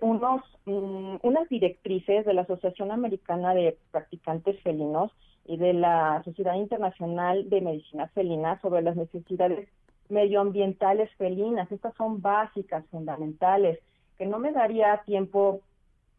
[0.00, 5.12] unos, mm, unas directrices de la Asociación Americana de Practicantes Felinos
[5.46, 9.68] y de la Sociedad Internacional de Medicina Felina sobre las necesidades
[10.08, 11.70] medioambientales felinas.
[11.70, 13.78] Estas son básicas, fundamentales,
[14.18, 15.60] que no me daría tiempo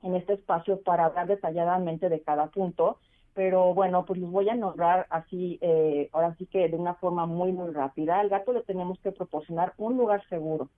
[0.03, 2.97] en este espacio para hablar detalladamente de cada punto,
[3.33, 7.25] pero bueno, pues los voy a nombrar así, eh, ahora sí que de una forma
[7.25, 8.19] muy, muy rápida.
[8.19, 10.69] Al gato le tenemos que proporcionar un lugar seguro,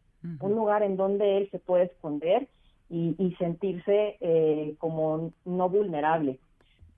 [0.41, 2.49] un lugar en donde él se puede esconder
[2.89, 6.39] y, sentirse eh, como no vulnerable.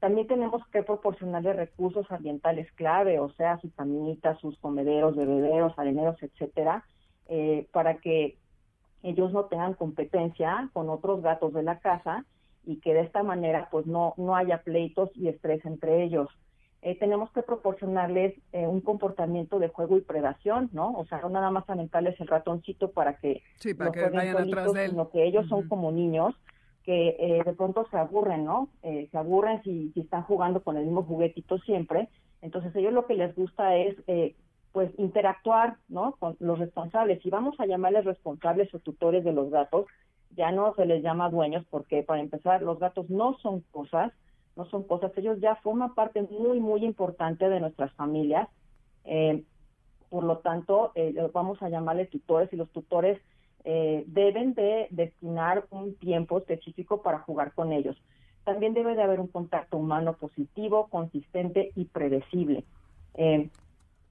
[0.02, 6.16] También tenemos que proporcionarle recursos ambientales clave, o sea, sus caminitas, sus comederos, bebederos, areneros,
[6.24, 6.84] etcétera,
[7.28, 8.36] eh, para que
[9.04, 12.26] ellos no tengan competencia con otros gatos de la casa
[12.66, 16.30] y que de esta manera pues no, no haya pleitos y estrés entre ellos.
[16.82, 20.94] Eh, tenemos que proporcionarles eh, un comportamiento de juego y predación, ¿no?
[20.94, 24.74] O sea, no nada más aventarles el ratoncito para que, sí, para que vayan atrás
[24.74, 24.90] de él.
[24.90, 26.34] sino que ellos son como niños
[26.84, 28.70] que eh, de pronto se aburren, ¿no?
[28.84, 32.10] Eh, se aburren si, si, están jugando con el mismo juguetito siempre.
[32.42, 34.36] Entonces ellos lo que les gusta es, eh,
[34.72, 36.16] pues, interactuar, ¿no?
[36.20, 37.24] Con los responsables.
[37.26, 39.86] Y vamos a llamarles responsables o tutores de los gatos,
[40.36, 44.14] ya no se les llama dueños porque, para empezar, los gatos no son cosas,
[44.56, 45.12] no son cosas.
[45.18, 48.48] Ellos ya forman parte muy, muy importante de nuestras familias.
[50.10, 50.94] por lo tanto,
[51.34, 53.22] vamos a llamarles tutores y los tutores
[53.64, 57.96] eh, deben de destinar un tiempo específico para jugar con ellos.
[58.44, 62.64] También debe de haber un contacto humano positivo, consistente y predecible.
[63.14, 63.50] Eh,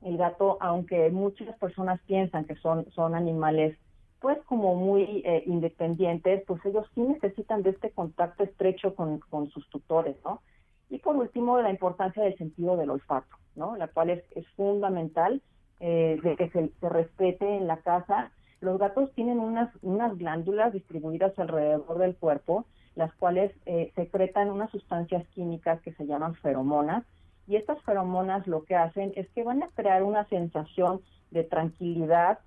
[0.02, 3.76] el gato, aunque muchas personas piensan que son, son animales
[4.20, 9.50] pues como muy eh, independientes, pues ellos sí necesitan de este contacto estrecho con, con
[9.50, 10.42] sus tutores, ¿no?
[10.90, 13.76] Y por último, la importancia del sentido del olfato, ¿no?
[13.76, 15.40] La cual es, es fundamental
[15.80, 18.30] de que se, se respete en la casa
[18.60, 24.70] los gatos tienen unas, unas glándulas distribuidas alrededor del cuerpo, las cuales eh, secretan unas
[24.70, 27.04] sustancias químicas que se llaman feromonas,
[27.46, 32.38] y estas feromonas lo que hacen es que van a crear una sensación de tranquilidad,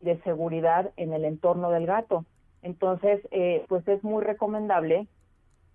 [0.00, 2.24] de seguridad en el entorno del gato.
[2.62, 5.06] Entonces, eh, pues es muy recomendable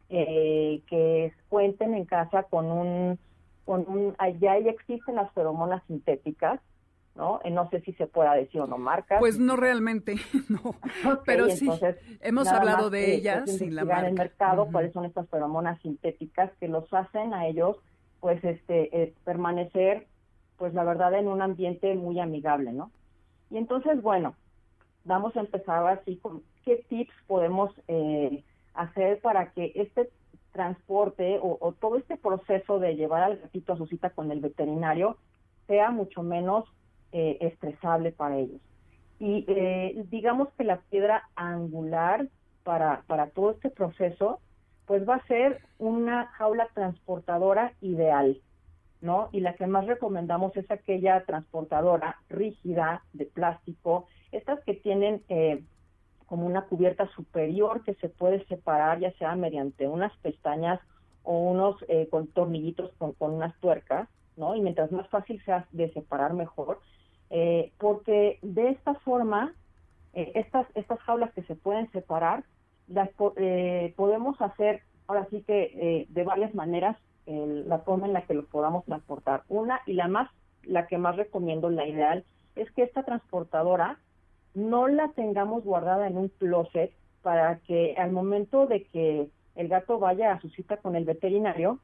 [0.10, 3.20] eh, que cuenten en casa con un,
[3.66, 6.60] con un, existen las feromonas sintéticas,
[7.16, 7.40] ¿no?
[7.44, 9.20] Eh, no sé si se pueda decir o no marcas.
[9.20, 10.16] Pues no realmente,
[10.50, 10.76] no.
[11.26, 11.70] Pero sí,
[12.22, 14.02] hemos hablado de eh, ellas sin la marca.
[14.02, 17.78] en el mercado cuáles son estas feromonas sintéticas que los hacen a ellos,
[18.20, 20.08] pues, este, eh, permanecer,
[20.58, 22.92] pues, la verdad, en un ambiente muy amigable, ¿no?
[23.50, 24.36] Y entonces, bueno,
[25.04, 27.72] vamos a empezar así con qué tips podemos
[28.74, 30.10] hacer para que este
[30.54, 34.40] transporte o, o todo este proceso de llevar al gatito a su cita con el
[34.40, 35.18] veterinario
[35.68, 36.66] sea mucho menos
[37.16, 38.60] eh, estresable para ellos.
[39.20, 42.28] Y eh, digamos que la piedra angular
[42.64, 44.40] para, para todo este proceso,
[44.88, 48.42] pues va a ser una jaula transportadora ideal,
[49.00, 49.30] ¿no?
[49.32, 55.64] Y la que más recomendamos es aquella transportadora rígida de plástico, estas que tienen eh,
[56.26, 60.80] como una cubierta superior que se puede separar ya sea mediante unas pestañas
[61.22, 61.76] o unos
[62.10, 64.56] con tornillitos con, con, unas tuercas, ¿no?
[64.56, 66.80] Y mientras más fácil sea de separar mejor,
[67.36, 69.56] eh, porque de esta forma,
[70.14, 72.44] eh, estas, estas jaulas que se pueden separar,
[72.88, 78.36] las eh, podemos hacer, ahora sí que de varias maneras, la forma en la que
[78.36, 79.44] lo podamos transportar.
[79.50, 80.30] Una y la más,
[80.62, 82.24] la que más recomiendo, la ideal,
[82.56, 83.98] es que esta transportadora
[84.54, 86.94] no la tengamos guardada en un closet
[87.24, 91.80] para que al momento de que el gato vaya a su cita con el veterinario,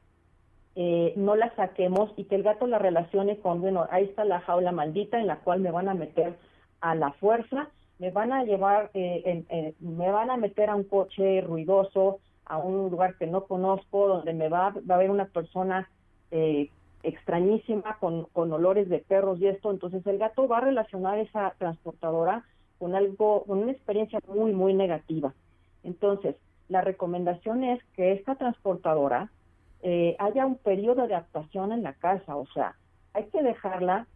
[0.76, 4.40] eh, no la saquemos y que el gato la relacione con, bueno, ahí está la
[4.40, 6.36] jaula maldita en la cual me van a meter
[6.80, 11.40] a la fuerza, me van a llevar, eh, me van a meter a un coche
[11.42, 15.88] ruidoso, a un lugar que no conozco, donde me va, va a haber una persona
[16.30, 16.68] eh,
[17.02, 21.54] extrañísima, con, con olores de perros y esto, entonces el gato va a relacionar esa
[21.58, 22.44] transportadora
[22.78, 25.32] con algo, con una experiencia muy, muy negativa.
[25.84, 26.36] Entonces,
[26.68, 29.30] la recomendación es que esta transportadora
[29.82, 32.76] eh, haya un periodo de adaptación en la casa, o sea,
[33.14, 34.06] hay que dejarla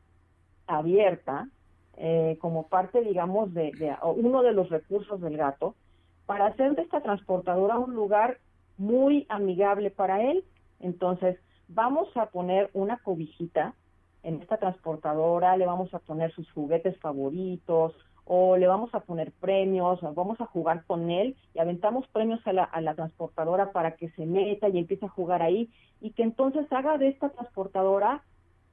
[0.66, 1.48] abierta
[1.96, 5.74] eh, como parte, digamos, de, de, uno de los recursos del gato
[6.27, 8.38] para hacer de esta transportadora un lugar
[8.77, 10.44] muy amigable para él.
[10.81, 13.74] Entonces, vamos a poner una cobijita
[14.22, 17.94] en esta transportadora, le vamos a poner sus juguetes favoritos,
[18.26, 22.40] o le vamos a poner premios, o vamos a jugar con él y aventamos premios
[22.46, 26.10] a la, a la transportadora para que se meta y empiece a jugar ahí y
[26.12, 28.22] que entonces haga de esta transportadora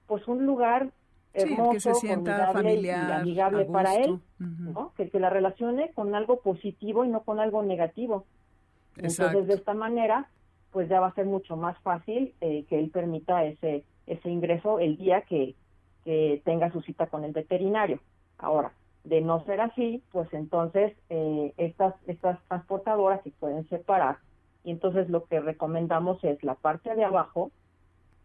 [0.07, 0.91] pues un lugar
[1.33, 4.93] hermoso, que se sienta familiar, y amigable para él, ¿no?
[4.95, 8.25] Que, que la relacione con algo positivo y no con algo negativo.
[8.97, 10.29] Entonces de esta manera
[10.71, 14.79] pues ya va a ser mucho más fácil eh, que él permita ese ese ingreso
[14.79, 15.55] el día que,
[16.03, 17.99] que tenga su cita con el veterinario.
[18.37, 24.17] Ahora, de no ser así, pues entonces eh, estas, estas transportadoras se pueden separar
[24.63, 27.51] y entonces lo que recomendamos es la parte de abajo,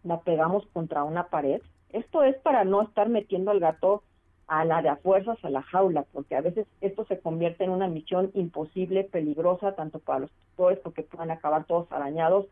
[0.05, 1.63] la pegamos contra una pared.
[1.91, 4.03] Esto es para no estar metiendo al gato
[4.47, 7.71] a la de a fuerzas a la jaula, porque a veces esto se convierte en
[7.71, 12.47] una misión imposible, peligrosa, tanto para los tutores, porque pueden acabar todos arañados,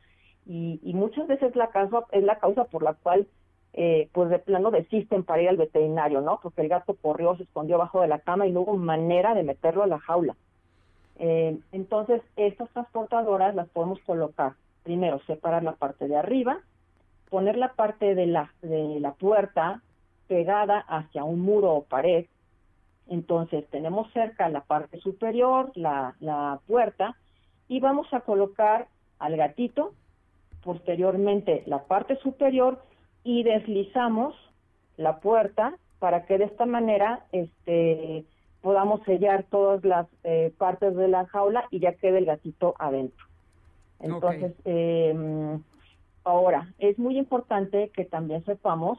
[0.46, 3.28] y, y muchas veces la causa, es la causa por la cual
[3.76, 6.38] eh, pues de plano desisten para ir al veterinario, ¿no?
[6.40, 9.42] Porque el gato corrió, se escondió abajo de la cama y no hubo manera de
[9.42, 10.37] meterlo a la jaula.
[11.18, 14.52] Eh, entonces, estas transportadoras las podemos colocar,
[14.84, 16.60] primero, separar la parte de arriba,
[17.30, 19.82] poner la parte de la, de la puerta
[20.28, 22.26] pegada hacia un muro o pared.
[23.08, 27.16] Entonces, tenemos cerca la parte superior, la, la puerta,
[27.66, 28.87] y vamos a colocar
[29.18, 29.94] al gatito,
[30.62, 32.80] posteriormente la parte superior
[33.24, 34.34] y deslizamos
[34.96, 38.24] la puerta para que de esta manera este
[38.60, 43.26] podamos sellar todas las eh, partes de la jaula y ya quede el gatito adentro.
[44.00, 45.58] Entonces, eh,
[46.24, 48.98] ahora, es muy importante que también sepamos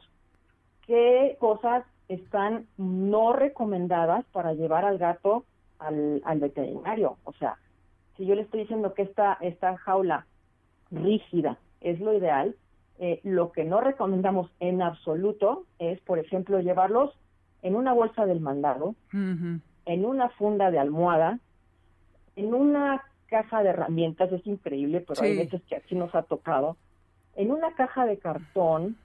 [0.86, 5.44] qué cosas están no recomendadas para llevar al gato
[5.80, 7.16] al, al veterinario.
[7.24, 7.56] O sea,
[8.16, 10.26] si yo le estoy diciendo que esta, esta jaula
[10.90, 12.54] rígida es lo ideal,
[12.98, 17.12] eh, lo que no recomendamos en absoluto es, por ejemplo, llevarlos
[17.62, 21.38] en una bolsa del mandado, en una funda de almohada,
[22.36, 26.76] en una caja de herramientas, es increíble, pero hay veces que así nos ha tocado,
[27.34, 28.96] en una caja de cartón,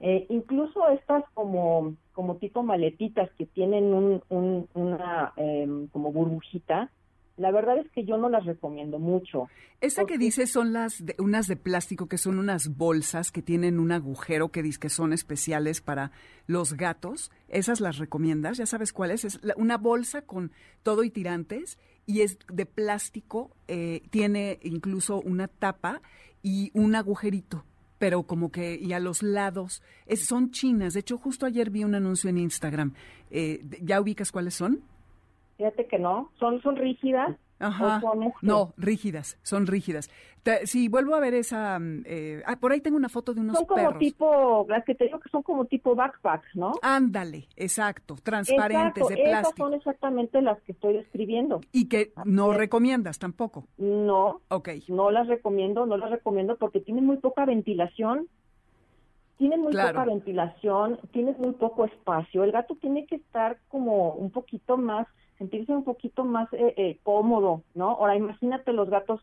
[0.00, 6.90] eh, incluso estas como, como tipo maletitas que tienen un, un una em, como burbujita,
[7.36, 9.48] la verdad es que yo no las recomiendo mucho.
[9.80, 13.80] Esa que dices son las de, unas de plástico que son unas bolsas que tienen
[13.80, 16.12] un agujero que dice que son especiales para
[16.46, 17.32] los gatos.
[17.48, 18.58] ¿Esas las recomiendas?
[18.58, 19.24] ¿Ya sabes cuáles?
[19.24, 25.48] Es una bolsa con todo y tirantes y es de plástico, eh, tiene incluso una
[25.48, 26.02] tapa
[26.42, 27.64] y un agujerito
[27.96, 30.92] pero como que, y a los lados, es, son chinas.
[30.92, 32.92] De hecho, justo ayer vi un anuncio en Instagram.
[33.30, 34.82] Eh, ¿Ya ubicas cuáles son?
[35.64, 37.38] Fíjate que no, son, son rígidas.
[37.58, 37.96] Ajá.
[37.96, 38.46] Este?
[38.46, 40.10] No, rígidas, son rígidas.
[40.64, 43.56] si vuelvo a ver esa, mm, eh, ah, por ahí tengo una foto de unos
[43.56, 46.72] Son como tipo, las que te digo que son como tipo backpacks, ¿no?
[46.82, 49.38] Ándale, exacto, transparentes de plástico.
[49.38, 51.62] Esas son exactamente las que estoy describiendo.
[51.72, 53.66] Y que no recomiendas tampoco.
[53.78, 54.42] No.
[54.48, 54.68] Ok.
[54.88, 58.28] No las recomiendo, no las recomiendo porque tienen muy poca ventilación.
[59.38, 62.44] Tienen muy poca ventilación, tienes muy poco espacio.
[62.44, 65.06] El gato tiene que estar como un poquito más
[65.38, 67.90] sentirse un poquito más eh, eh, cómodo, ¿no?
[67.90, 69.20] Ahora imagínate los gatos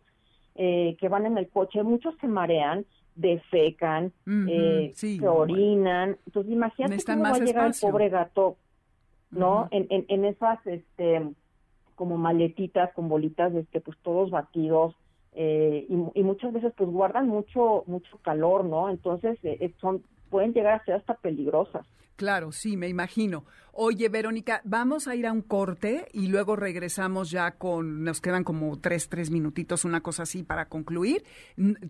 [0.56, 4.12] eh, que van en el coche, muchos se marean, defecan,
[4.94, 8.58] se orinan, entonces imagínate cómo va a llegar el pobre gato,
[9.30, 9.68] ¿no?
[9.72, 11.30] en, en, en, esas, este,
[11.96, 14.96] como maletitas con bolitas, este, pues todos batidos,
[15.34, 18.90] y, y, muchas veces pues guardan mucho, mucho calor, ¿no?
[18.90, 19.40] Entonces
[19.80, 21.86] son, pueden llegar a ser hasta peligrosas.
[22.22, 23.46] Claro, sí, me imagino.
[23.72, 28.44] Oye, Verónica, vamos a ir a un corte y luego regresamos ya con, nos quedan
[28.44, 31.24] como tres, tres minutitos, una cosa así para concluir.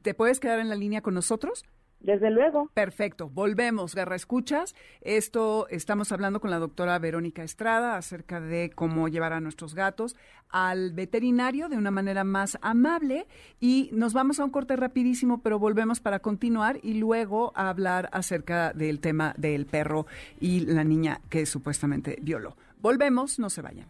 [0.01, 1.65] ¿Te puedes quedar en la línea con nosotros?
[2.01, 2.69] Desde luego.
[2.73, 3.29] Perfecto.
[3.29, 4.75] Volvemos, Guerra Escuchas.
[5.01, 10.15] Esto estamos hablando con la doctora Verónica Estrada acerca de cómo llevar a nuestros gatos
[10.49, 13.27] al veterinario de una manera más amable
[13.59, 18.09] y nos vamos a un corte rapidísimo, pero volvemos para continuar y luego a hablar
[18.11, 20.07] acerca del tema del perro
[20.39, 22.57] y la niña que supuestamente violó.
[22.81, 23.87] Volvemos, no se vayan.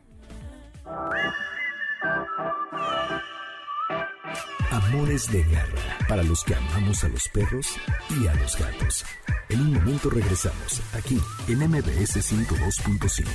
[4.71, 7.67] Amores de garra para los que amamos a los perros
[8.09, 9.03] y a los gatos.
[9.49, 11.19] En un momento regresamos, aquí
[11.49, 13.25] en MBS 102.5.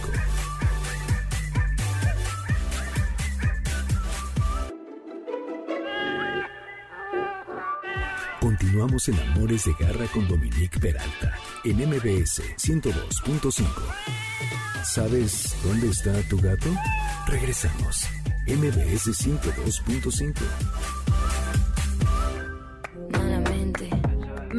[8.41, 13.67] Continuamos en Amores de Garra con Dominique Peralta en MBS 102.5.
[14.85, 16.75] ¿Sabes dónde está tu gato?
[17.27, 18.07] Regresamos.
[18.47, 21.06] MBS 102.5.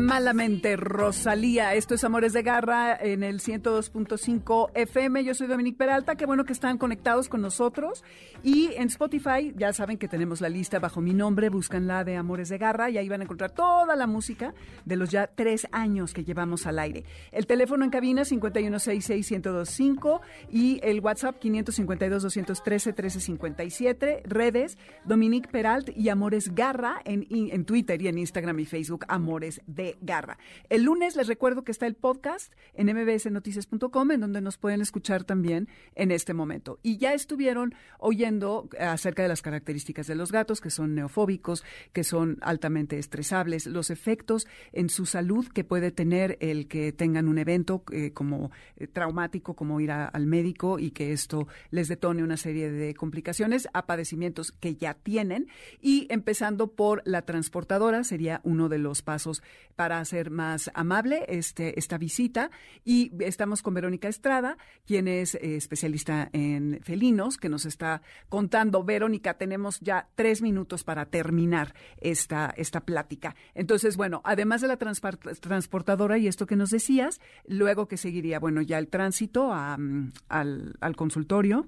[0.07, 1.73] Malamente, Rosalía.
[1.73, 5.25] Esto es Amores de Garra en el 102.5 FM.
[5.25, 6.15] Yo soy Dominique Peralta.
[6.15, 8.05] Qué bueno que están conectados con nosotros.
[8.41, 11.49] Y en Spotify, ya saben que tenemos la lista bajo mi nombre.
[11.49, 14.53] Búscanla de Amores de Garra y ahí van a encontrar toda la música
[14.85, 17.03] de los ya tres años que llevamos al aire.
[17.33, 24.21] El teléfono en cabina 5166125 y el WhatsApp 552-213-1357.
[24.23, 29.03] Redes Dominique Peralt y Amores Garra en, en Twitter y en Instagram y Facebook.
[29.09, 30.37] Amores de Garra.
[30.69, 35.23] El lunes les recuerdo que está el podcast en mbsnoticias.com en donde nos pueden escuchar
[35.23, 36.79] también en este momento.
[36.83, 42.03] Y ya estuvieron oyendo acerca de las características de los gatos, que son neofóbicos, que
[42.03, 47.37] son altamente estresables, los efectos en su salud que puede tener el que tengan un
[47.37, 52.37] evento eh, como eh, traumático, como ir al médico y que esto les detone una
[52.37, 55.47] serie de complicaciones a padecimientos que ya tienen.
[55.81, 59.41] Y empezando por la transportadora, sería uno de los pasos
[59.75, 62.49] para hacer más amable este, esta visita.
[62.83, 68.83] Y estamos con Verónica Estrada, quien es eh, especialista en felinos, que nos está contando.
[68.83, 73.35] Verónica, tenemos ya tres minutos para terminar esta, esta plática.
[73.53, 78.61] Entonces, bueno, además de la transportadora y esto que nos decías, luego que seguiría, bueno,
[78.61, 81.67] ya el tránsito mm, al, consultorio.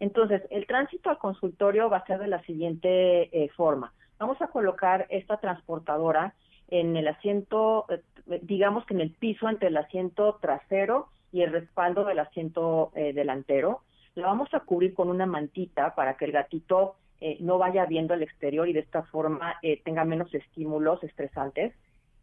[0.00, 3.92] Entonces, el tránsito al consultorio va a ser de la siguiente eh, forma.
[4.22, 6.32] Vamos a colocar esta transportadora
[6.68, 11.50] en el asiento, eh, digamos que en el piso entre el asiento trasero y el
[11.50, 13.80] respaldo del asiento eh, delantero.
[14.14, 18.14] La vamos a cubrir con una mantita para que el gatito eh, no vaya viendo
[18.14, 21.74] el exterior y de esta forma tenga menos estímulos estresantes.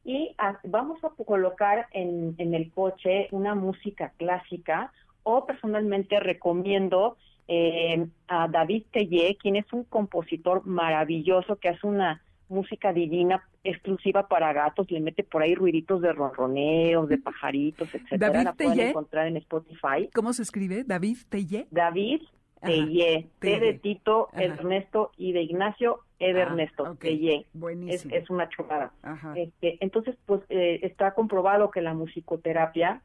[0.05, 4.93] Y ah, vamos a colocar en, en el coche una música clásica
[5.23, 7.17] o personalmente recomiendo
[7.51, 14.27] eh, a David Tellé, quien es un compositor maravilloso que hace una música divina exclusiva
[14.27, 18.31] para gatos, le mete por ahí ruiditos de ronroneos, de pajaritos, etcétera.
[18.31, 20.09] David la pueden encontrar en Spotify.
[20.13, 20.83] ¿Cómo se escribe?
[20.83, 21.65] David Tellé.
[21.71, 22.21] David
[22.61, 27.47] Tellé, T de Tito, Ernesto y de Ignacio, Ed ah, Ernesto, Tellé.
[27.87, 28.91] Es, es, una chulada.
[29.35, 33.01] Este, entonces, pues eh, está comprobado que la musicoterapia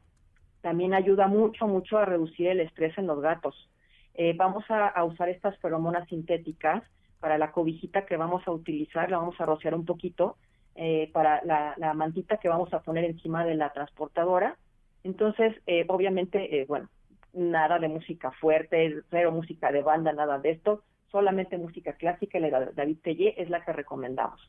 [0.61, 3.69] también ayuda mucho, mucho a reducir el estrés en los gatos.
[4.17, 6.83] Eh, vamos a, usar estas feromonas sintéticas
[7.19, 10.37] para la cobijita que vamos a utilizar, la vamos a rociar un poquito
[10.75, 14.57] eh, para la, mantita que vamos a poner encima de la transportadora.
[15.03, 16.89] Entonces, eh, obviamente, bueno,
[17.33, 22.59] nada de música fuerte, cero música de banda, nada de esto, solamente música clásica, la
[22.59, 24.39] de David Tellé es la que recomendamos.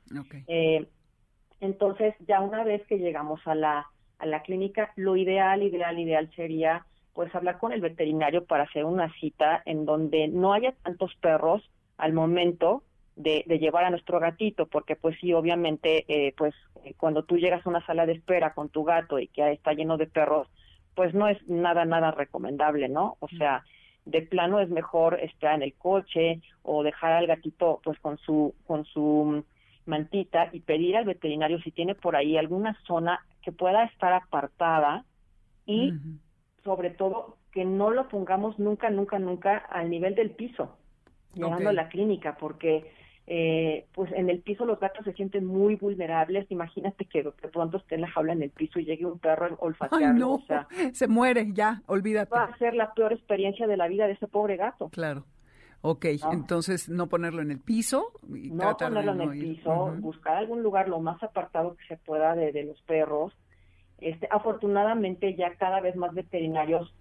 [1.61, 3.87] entonces, ya una vez que llegamos a la,
[4.19, 6.87] a la clínica, lo ideal, ideal, ideal sería
[7.17, 11.63] pues hablar con el veterinario para hacer una cita en donde no haya tantos perros
[11.97, 12.83] al momento
[13.17, 16.55] de, llevar a nuestro gatito, porque pues sí, obviamente, eh, pues
[16.85, 19.73] eh, cuando tú llegas a una sala de espera con tu gato y que está
[19.73, 20.47] lleno de perros,
[20.95, 23.17] pues no es nada, nada recomendable, ¿no?
[23.21, 23.65] O sea,
[24.05, 28.55] de plano es mejor estar en el coche o dejar al gatito pues con su,
[28.67, 29.43] con su
[29.87, 35.07] mantita y pedir al veterinario si tiene por ahí alguna zona que pueda estar apartada
[35.65, 35.95] y
[36.67, 40.77] sobre todo que no lo pongamos nunca, nunca, nunca al nivel del piso,
[41.33, 42.93] llegando a la clínica, porque
[43.29, 46.51] eh, pues en el piso los gatos se sienten muy vulnerables.
[46.51, 49.47] Imagínate que de pronto esté en la jaula en el piso y llegue un perro
[49.47, 50.19] a olfatearlo.
[50.19, 52.35] no, o sea, se muere ya, olvídate.
[52.35, 54.91] Va a ser la peor experiencia de la vida de ese pobre gato.
[54.91, 55.25] Claro.
[55.83, 58.11] Ok, entonces no ponerlo en el piso.
[58.29, 62.35] Y no ponerlo en el piso, buscar algún lugar lo más apartado que se pueda
[62.35, 63.33] de, de los perros
[63.99, 66.95] este, afortunadamente ya cada vez más veterinarios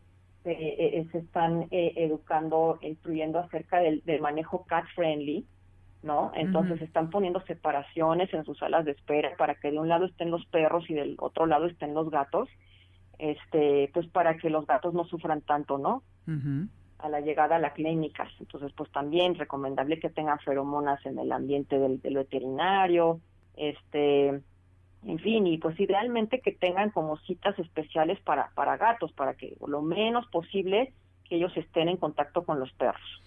[0.46, 5.46] eh, eh, eh, se están educando, instruyendo acerca del, manejo cat friendly,
[6.04, 6.32] ¿no?
[6.36, 10.30] Entonces están poniendo separaciones en sus salas de espera para que de un lado estén
[10.30, 12.48] los perros y del otro lado estén los gatos,
[13.18, 16.04] este, pues para que los gatos no sufran tanto, ¿no?
[17.00, 18.28] A la llegada a la clínica.
[18.40, 23.20] Entonces, pues también recomendable que tengan feromonas en el ambiente del, del veterinario,
[23.58, 24.42] este,
[25.06, 29.56] en fin, y pues idealmente que tengan como citas especiales para, para gatos, para que
[29.66, 30.94] lo menos posible
[31.30, 33.22] que ellos estén en contacto con los perros.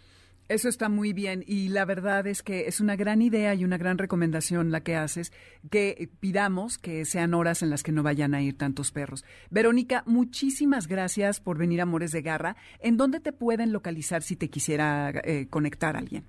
[0.49, 3.77] Eso está muy bien y la verdad es que es una gran idea y una
[3.77, 5.31] gran recomendación la que haces,
[5.71, 9.27] que pidamos que sean horas en las que no vayan a ir tantos perros.
[9.51, 12.57] Verónica, muchísimas gracias por venir a Amores de Garra.
[12.81, 16.25] ¿En dónde te pueden localizar si te quisiera eh, conectar alguien?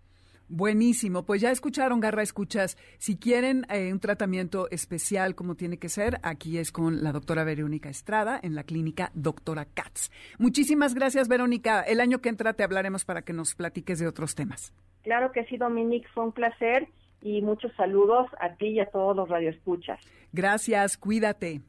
[0.47, 2.77] Buenísimo, pues ya escucharon, Garra Escuchas.
[2.97, 7.43] Si quieren eh, un tratamiento especial como tiene que ser, aquí es con la doctora
[7.43, 10.11] Verónica Estrada en la clínica Doctora Katz.
[10.37, 11.81] Muchísimas gracias, Verónica.
[11.81, 14.71] El año que entra te hablaremos para que nos platiques de otros temas.
[15.03, 16.87] Claro que sí, Dominique, fue un placer
[17.21, 19.99] y muchos saludos a ti y a todos los radioescuchas.
[20.31, 21.61] Gracias, cuídate.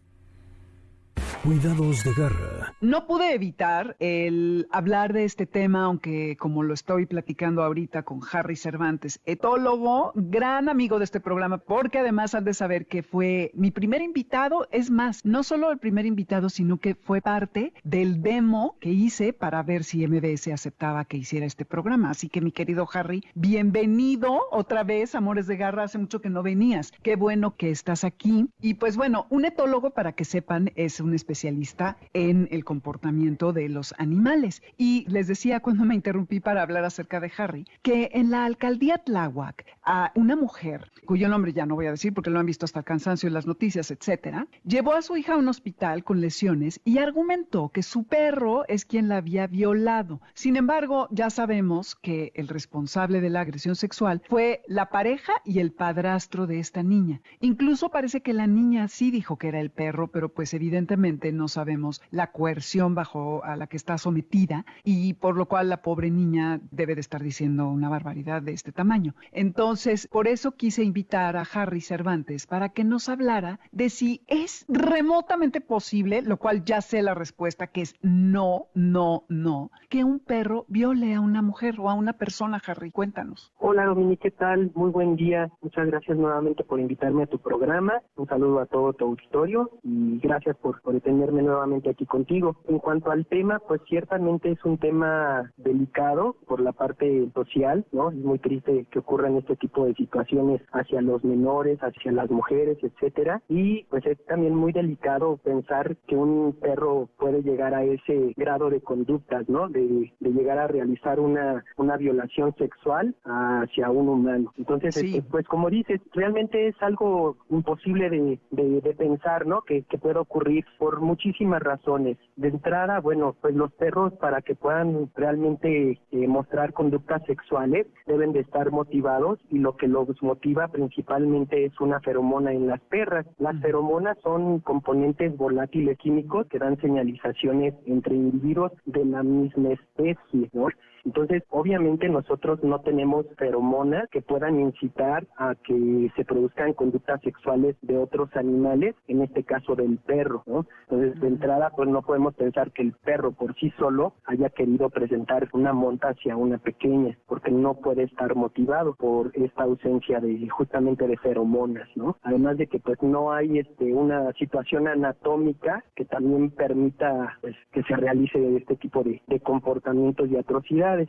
[1.42, 2.74] Cuidados de garra.
[2.80, 8.20] No pude evitar el hablar de este tema, aunque como lo estoy platicando ahorita con
[8.32, 13.52] Harry Cervantes, etólogo, gran amigo de este programa, porque además han de saber que fue
[13.54, 18.22] mi primer invitado, es más, no solo el primer invitado, sino que fue parte del
[18.22, 22.10] demo que hice para ver si MBS aceptaba que hiciera este programa.
[22.10, 26.42] Así que mi querido Harry, bienvenido otra vez, Amores de Garra, hace mucho que no
[26.42, 26.92] venías.
[27.02, 28.48] Qué bueno que estás aquí.
[28.60, 33.52] Y pues bueno, un etólogo, para que sepan, es un especialista especialista en el comportamiento
[33.52, 34.62] de los animales.
[34.78, 38.98] Y les decía cuando me interrumpí para hablar acerca de Harry, que en la alcaldía
[38.98, 42.64] Tláhuac, a una mujer, cuyo nombre ya no voy a decir porque lo han visto
[42.64, 46.20] hasta el cansancio en las noticias, etcétera, llevó a su hija a un hospital con
[46.20, 50.20] lesiones y argumentó que su perro es quien la había violado.
[50.34, 55.58] Sin embargo, ya sabemos que el responsable de la agresión sexual fue la pareja y
[55.58, 57.20] el padrastro de esta niña.
[57.40, 61.48] Incluso parece que la niña sí dijo que era el perro, pero pues evidentemente no
[61.48, 66.10] sabemos la coerción bajo a la que está sometida y por lo cual la pobre
[66.10, 69.14] niña debe de estar diciendo una barbaridad de este tamaño.
[69.32, 74.64] Entonces, por eso quise invitar a Harry Cervantes para que nos hablara de si es
[74.68, 80.18] remotamente posible, lo cual ya sé la respuesta, que es no, no, no, que un
[80.18, 82.90] perro viole a una mujer o a una persona, Harry.
[82.90, 83.52] Cuéntanos.
[83.58, 84.70] Hola, Dominique, ¿qué tal?
[84.74, 85.50] Muy buen día.
[85.60, 88.00] Muchas gracias nuevamente por invitarme a tu programa.
[88.16, 92.56] Un saludo a todo tu auditorio y gracias por, por tenerme nuevamente aquí contigo.
[92.66, 98.10] En cuanto al tema, pues ciertamente es un tema delicado por la parte social, ¿no?
[98.10, 102.78] Es muy triste que ocurran este tipo de situaciones hacia los menores, hacia las mujeres,
[102.82, 103.40] etcétera.
[103.48, 108.68] Y pues es también muy delicado pensar que un perro puede llegar a ese grado
[108.68, 109.68] de conductas, ¿no?
[109.68, 114.52] De, llegar a realizar una, una violación sexual hacia un humano.
[114.58, 119.62] Entonces, este, pues como dices, realmente es algo imposible de, de, pensar, ¿no?
[119.62, 122.18] Que, que pueda ocurrir por muchísimas razones.
[122.36, 128.32] De entrada, bueno, pues los perros para que puedan realmente eh, mostrar conductas sexuales deben
[128.32, 133.26] de estar motivados y lo que los motiva principalmente es una feromona en las perras.
[133.38, 140.48] Las feromonas son componentes volátiles químicos que dan señalizaciones entre individuos de la misma especie,
[140.52, 140.68] ¿no?
[141.06, 147.76] Entonces, obviamente nosotros no tenemos feromonas que puedan incitar a que se produzcan conductas sexuales
[147.82, 150.66] de otros animales, en este caso del perro, ¿no?
[150.90, 154.90] Entonces, de entrada, pues no podemos pensar que el perro por sí solo haya querido
[154.90, 160.48] presentar una monta hacia una pequeña, porque no puede estar motivado por esta ausencia de
[160.48, 162.16] justamente de feromonas, ¿no?
[162.22, 167.84] Además de que pues no hay este una situación anatómica que también permita pues, que
[167.84, 171.08] se realice este tipo de, de comportamientos y atrocidades es,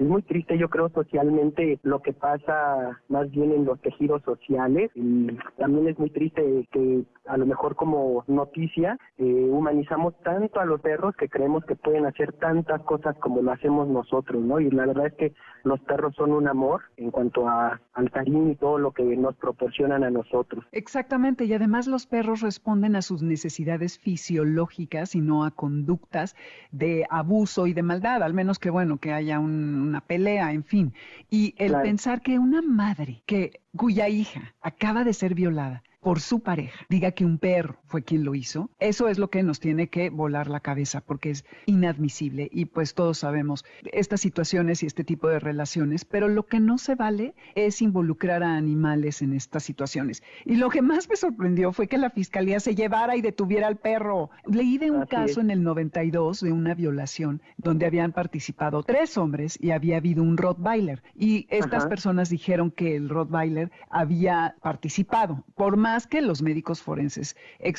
[0.00, 5.28] muy triste, yo creo, socialmente lo que pasa más bien en los tejidos sociales y
[5.56, 10.80] también es muy triste que a lo mejor como noticia eh, humanizamos tanto a los
[10.80, 14.60] perros que creemos que pueden hacer tantas cosas como lo hacemos nosotros, ¿no?
[14.60, 15.32] Y la verdad es que
[15.64, 19.34] los perros son un amor en cuanto a, al cariño y todo lo que nos
[19.36, 20.64] proporcionan a nosotros.
[20.72, 26.36] Exactamente, y además los perros responden a sus necesidades fisiológicas y no a conductas
[26.70, 30.94] de abuso y de maldad, al menos que bueno, que haya una pelea, en fin.
[31.30, 36.40] Y el pensar que una madre que cuya hija acaba de ser violada por su
[36.40, 38.68] pareja diga que un perro fue quien lo hizo.
[38.78, 42.92] Eso es lo que nos tiene que volar la cabeza porque es inadmisible y pues
[42.92, 47.34] todos sabemos estas situaciones y este tipo de relaciones, pero lo que no se vale
[47.54, 50.22] es involucrar a animales en estas situaciones.
[50.44, 53.78] Y lo que más me sorprendió fue que la fiscalía se llevara y detuviera al
[53.78, 54.28] perro.
[54.46, 59.56] Leí de un caso en el 92 de una violación donde habían participado tres hombres
[59.58, 65.46] y había habido un Rottweiler y estas personas dijeron que el Rottweiler había participado.
[65.54, 67.36] Por más que los médicos forenses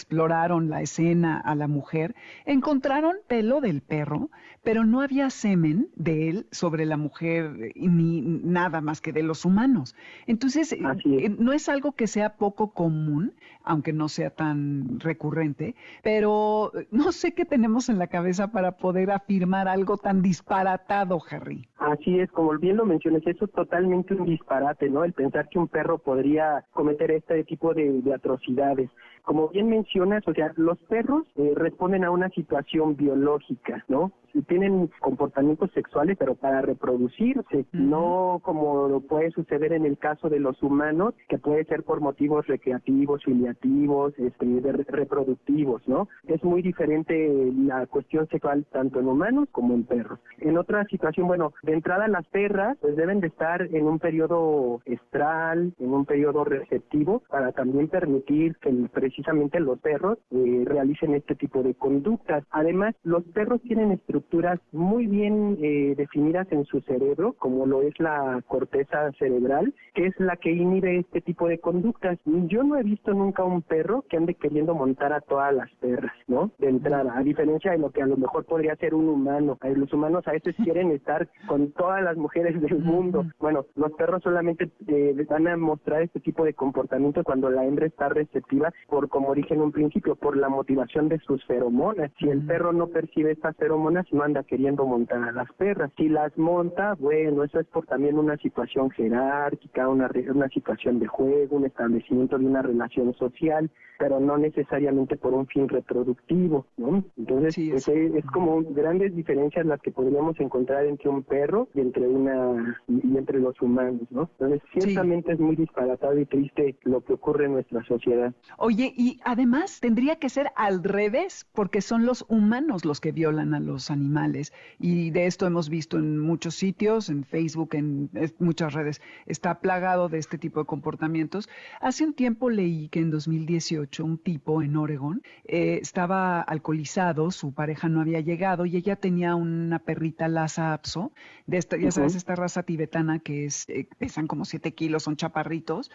[0.07, 4.29] exploraron la escena a la mujer, encontraron pelo del perro,
[4.63, 9.43] pero no había semen de él sobre la mujer ni nada más que de los
[9.43, 9.95] humanos.
[10.25, 13.33] Entonces, eh, no es algo que sea poco común,
[13.63, 19.11] aunque no sea tan recurrente, pero no sé qué tenemos en la cabeza para poder
[19.11, 21.67] afirmar algo tan disparatado, Harry.
[21.77, 25.03] Así es, como bien lo mencionas, eso es totalmente un disparate, ¿no?
[25.03, 28.89] El pensar que un perro podría cometer este tipo de, atrocidades.
[29.27, 34.13] Como bien mencionas, o sea, los perros eh, responden a una situación biológica, ¿no?
[34.47, 40.61] Tienen comportamientos sexuales, pero para reproducirse, no como puede suceder en el caso de los
[40.61, 46.07] humanos, que puede ser por motivos recreativos, filiativos, este, reproductivos, ¿no?
[46.27, 50.19] Es muy diferente la cuestión sexual tanto en humanos como en perros.
[50.39, 54.81] En otra situación, bueno, de entrada las perras pues deben de estar en un periodo
[54.85, 61.35] estral, en un periodo receptivo, para también permitir que precisamente los perros eh, realicen este
[61.35, 62.43] tipo de conductas.
[62.51, 67.83] Además, los perros tienen estructuras estructuras muy bien eh, definidas en su cerebro, como lo
[67.83, 72.17] es la corteza cerebral, que es la que inhibe este tipo de conductas.
[72.25, 76.13] Yo no he visto nunca un perro que ande queriendo montar a todas las perras,
[76.27, 76.51] ¿no?
[76.57, 79.57] De entrada, a diferencia de lo que a lo mejor podría ser un humano.
[79.61, 83.25] Los humanos a veces quieren estar con todas las mujeres del mundo.
[83.39, 87.85] Bueno, los perros solamente eh, van a mostrar este tipo de comportamiento cuando la hembra
[87.85, 92.11] está receptiva por como dije en un principio, por la motivación de sus feromonas.
[92.19, 95.91] Si el perro no percibe estas feromonas, no anda queriendo montar a las perras.
[95.97, 101.07] Si las monta, bueno, eso es por también una situación jerárquica, una, una situación de
[101.07, 107.03] juego, un establecimiento de una relación social, pero no necesariamente por un fin reproductivo, ¿no?
[107.17, 112.07] Entonces, pues, es, como grandes diferencias las que podríamos encontrar entre un perro y entre
[112.07, 114.29] una y entre los humanos, ¿no?
[114.39, 118.33] Entonces, ciertamente es muy disparatado y triste lo que ocurre en nuestra sociedad.
[118.57, 123.53] Oye, y además tendría que ser al revés, porque son los humanos los que violan
[123.53, 124.53] a los animales animales.
[124.79, 130.07] Y de esto hemos visto en muchos sitios, en Facebook, en muchas redes, está plagado
[130.09, 131.49] de este tipo de comportamientos.
[131.81, 137.53] Hace un tiempo leí que en 2018 un tipo en Oregon eh, estaba alcoholizado, su
[137.53, 141.11] pareja no había llegado y ella tenía una perrita Lhasa Apso,
[141.45, 145.15] de esta, ya sabes, esta raza tibetana que es, eh, pesan como 7 kilos, son
[145.15, 145.91] chaparritos,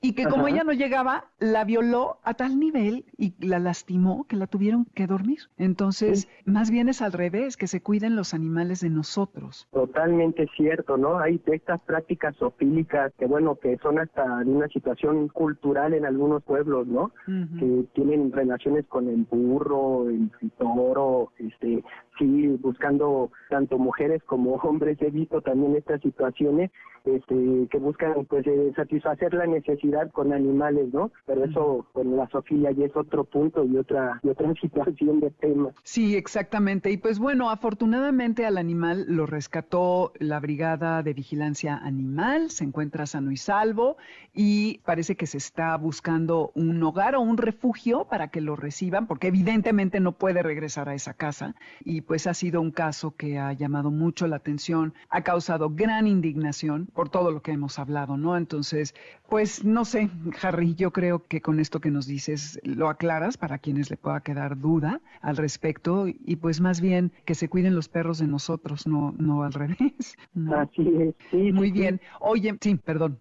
[0.00, 4.36] y que como ella no llegaba, la violó a tal nivel y la lastimó que
[4.36, 5.40] la tuvieron que dormir.
[5.56, 9.68] Entonces, más bien es al revés, que se cuiden los animales de nosotros.
[9.72, 11.18] Totalmente cierto, ¿no?
[11.18, 16.42] Hay estas prácticas zoofílicas que, bueno, que son hasta de una situación cultural en algunos
[16.42, 17.12] pueblos, ¿no?
[17.26, 21.82] Que tienen relaciones con el burro, el, toro, este,
[22.18, 25.00] sí, buscando tanto mujeres como hombres.
[25.00, 26.70] He visto también estas situaciones
[27.04, 31.10] este, que buscan, pues, eh, satisfacer la necesidad con animales, ¿no?
[31.26, 35.30] Pero eso, bueno, la Sofía ya es otro punto y otra, y otra situación de
[35.30, 35.70] tema.
[35.82, 36.90] Sí, exactamente.
[36.90, 43.06] Y pues bueno, afortunadamente al animal lo rescató la Brigada de Vigilancia Animal, se encuentra
[43.06, 43.96] sano y salvo
[44.32, 49.06] y parece que se está buscando un hogar o un refugio para que lo reciban,
[49.06, 51.54] porque evidentemente no puede regresar a esa casa.
[51.84, 56.06] Y pues ha sido un caso que ha llamado mucho la atención, ha causado gran
[56.06, 58.36] indignación por todo lo que hemos hablado, ¿no?
[58.36, 58.94] Entonces,
[59.28, 60.10] pues no sé,
[60.42, 64.20] Harry, yo creo que con esto que nos dices lo aclaras para quienes le pueda
[64.20, 68.86] quedar duda al respecto y pues más bien que se cuiden los perros de nosotros,
[68.86, 70.16] no, no al revés.
[70.56, 71.52] Así es, sí.
[71.52, 72.00] Muy bien.
[72.20, 73.18] Oye, sí, perdón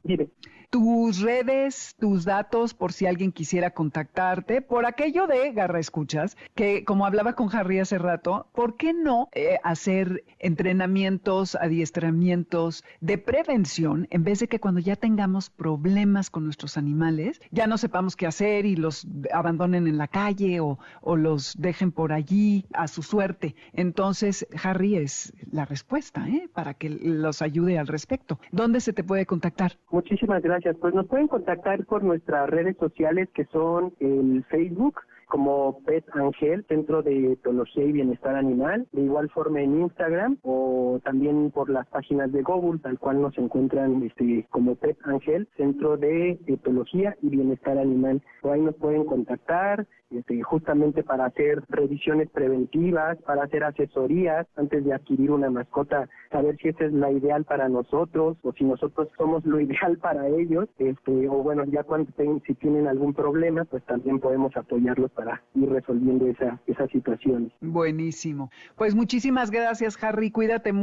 [0.74, 6.84] tus redes, tus datos, por si alguien quisiera contactarte, por aquello de Garra Escuchas, que
[6.84, 14.08] como hablaba con Harry hace rato, ¿por qué no eh, hacer entrenamientos, adiestramientos de prevención
[14.10, 18.26] en vez de que cuando ya tengamos problemas con nuestros animales, ya no sepamos qué
[18.26, 23.04] hacer y los abandonen en la calle o, o los dejen por allí a su
[23.04, 23.54] suerte?
[23.74, 26.50] Entonces, Harry es la respuesta ¿eh?
[26.52, 28.40] para que los ayude al respecto.
[28.52, 29.78] ¿Dónde se te puede contactar?
[29.92, 30.63] Muchísimas gracias.
[30.80, 34.96] Pues nos pueden contactar por nuestras redes sociales que son el Facebook,
[35.28, 40.83] como Pet Angel, Centro de Etología y Bienestar Animal, de igual forma en Instagram o
[41.00, 45.98] también por las páginas de Google, tal cual nos encuentran este, como Pet Angel, Centro
[45.98, 48.22] de Etología y Bienestar Animal.
[48.42, 54.86] Por ahí nos pueden contactar, este, justamente para hacer revisiones preventivas, para hacer asesorías antes
[54.86, 59.10] de adquirir una mascota, saber si esa es la ideal para nosotros o si nosotros
[59.18, 62.12] somos lo ideal para ellos, este, o bueno, ya cuando
[62.46, 67.52] si tienen algún problema, pues también podemos apoyarlos para ir resolviendo esa, esa situación.
[67.62, 68.52] Buenísimo.
[68.76, 70.74] Pues muchísimas gracias, Harry, cuídate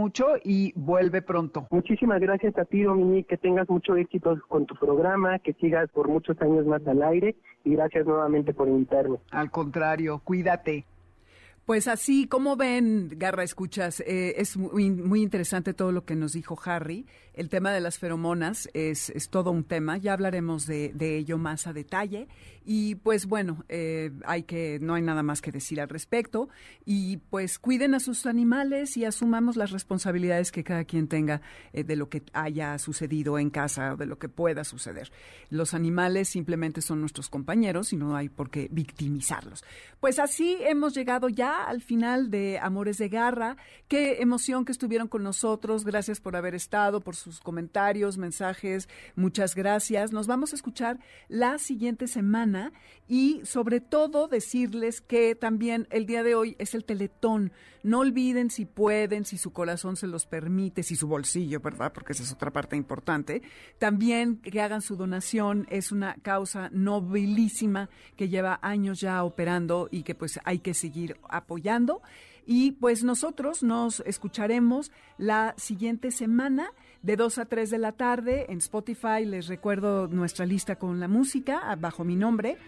[0.44, 1.66] y vuelve pronto.
[1.70, 6.08] Muchísimas gracias a ti, Dominique, que tengas mucho éxito con tu programa, que sigas por
[6.08, 9.18] muchos años más al aire y gracias nuevamente por invitarme.
[9.30, 10.84] Al contrario, cuídate.
[11.66, 16.32] Pues así, como ven, Garra, escuchas, eh, es muy, muy, interesante todo lo que nos
[16.32, 17.06] dijo Harry.
[17.34, 21.38] El tema de las feromonas es, es todo un tema, ya hablaremos de, de, ello
[21.38, 22.28] más a detalle.
[22.64, 26.48] Y pues bueno, eh, hay que, no hay nada más que decir al respecto.
[26.84, 31.40] Y pues cuiden a sus animales y asumamos las responsabilidades que cada quien tenga
[31.72, 35.10] eh, de lo que haya sucedido en casa o de lo que pueda suceder.
[35.48, 39.64] Los animales simplemente son nuestros compañeros y no hay por qué victimizarlos.
[40.00, 43.56] Pues así hemos llegado ya al final de Amores de Garra.
[43.88, 45.84] Qué emoción que estuvieron con nosotros.
[45.84, 48.88] Gracias por haber estado, por sus comentarios, mensajes.
[49.14, 50.12] Muchas gracias.
[50.12, 50.98] Nos vamos a escuchar
[51.28, 52.72] la siguiente semana
[53.06, 57.52] y sobre todo decirles que también el día de hoy es el Teletón.
[57.82, 61.92] No olviden si pueden, si su corazón se los permite, si su bolsillo, ¿verdad?
[61.92, 63.42] Porque esa es otra parte importante.
[63.78, 65.66] También que hagan su donación.
[65.70, 71.16] Es una causa nobilísima que lleva años ya operando y que pues hay que seguir
[71.28, 72.02] apoyando.
[72.46, 76.72] Y pues nosotros nos escucharemos la siguiente semana
[77.02, 79.24] de 2 a 3 de la tarde en Spotify.
[79.24, 82.58] Les recuerdo nuestra lista con la música bajo mi nombre.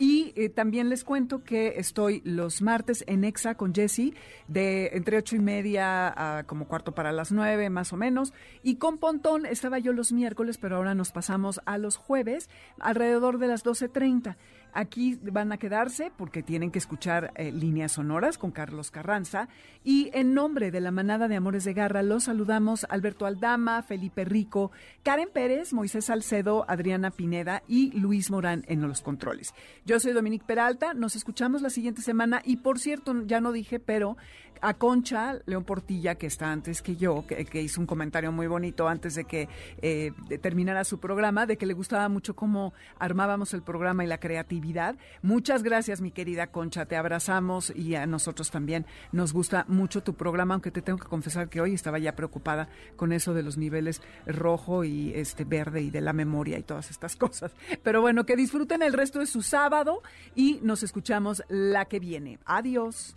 [0.00, 4.14] Y eh, también les cuento que estoy los martes en EXA con Jesse,
[4.46, 8.32] de entre ocho y media a como cuarto para las nueve, más o menos.
[8.62, 12.48] Y con Pontón estaba yo los miércoles, pero ahora nos pasamos a los jueves,
[12.78, 14.36] alrededor de las 12.30.
[14.78, 19.48] Aquí van a quedarse porque tienen que escuchar eh, líneas sonoras con Carlos Carranza.
[19.82, 24.24] Y en nombre de la manada de Amores de Garra, los saludamos Alberto Aldama, Felipe
[24.24, 24.70] Rico,
[25.02, 29.52] Karen Pérez, Moisés Salcedo, Adriana Pineda y Luis Morán en los controles.
[29.84, 33.80] Yo soy Dominique Peralta, nos escuchamos la siguiente semana y por cierto, ya no dije,
[33.80, 34.16] pero
[34.62, 38.88] a Concha León Portilla, que está antes que yo, que, hizo un comentario muy bonito
[38.88, 39.48] antes de que
[39.82, 44.18] eh, terminara su programa, de que le gustaba mucho cómo armábamos el programa y la
[44.18, 44.96] creatividad.
[45.22, 50.14] Muchas gracias, mi querida Concha, te abrazamos y a nosotros también nos gusta mucho tu
[50.14, 53.56] programa, aunque te tengo que confesar que hoy estaba ya preocupada con eso de los
[53.56, 57.52] niveles rojo y este verde y de la memoria y todas estas cosas.
[57.82, 60.02] Pero bueno, que disfruten el resto de su sábado
[60.34, 62.38] y nos escuchamos la que viene.
[62.44, 63.16] Adiós.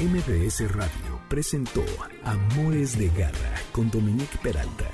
[0.00, 1.84] MBS Radio presentó
[2.22, 4.88] Amores de Garra con Dominique Peralta.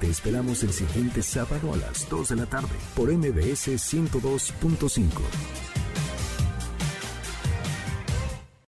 [0.00, 5.10] Te esperamos el siguiente sábado a las 2 de la tarde por MBS 102.5.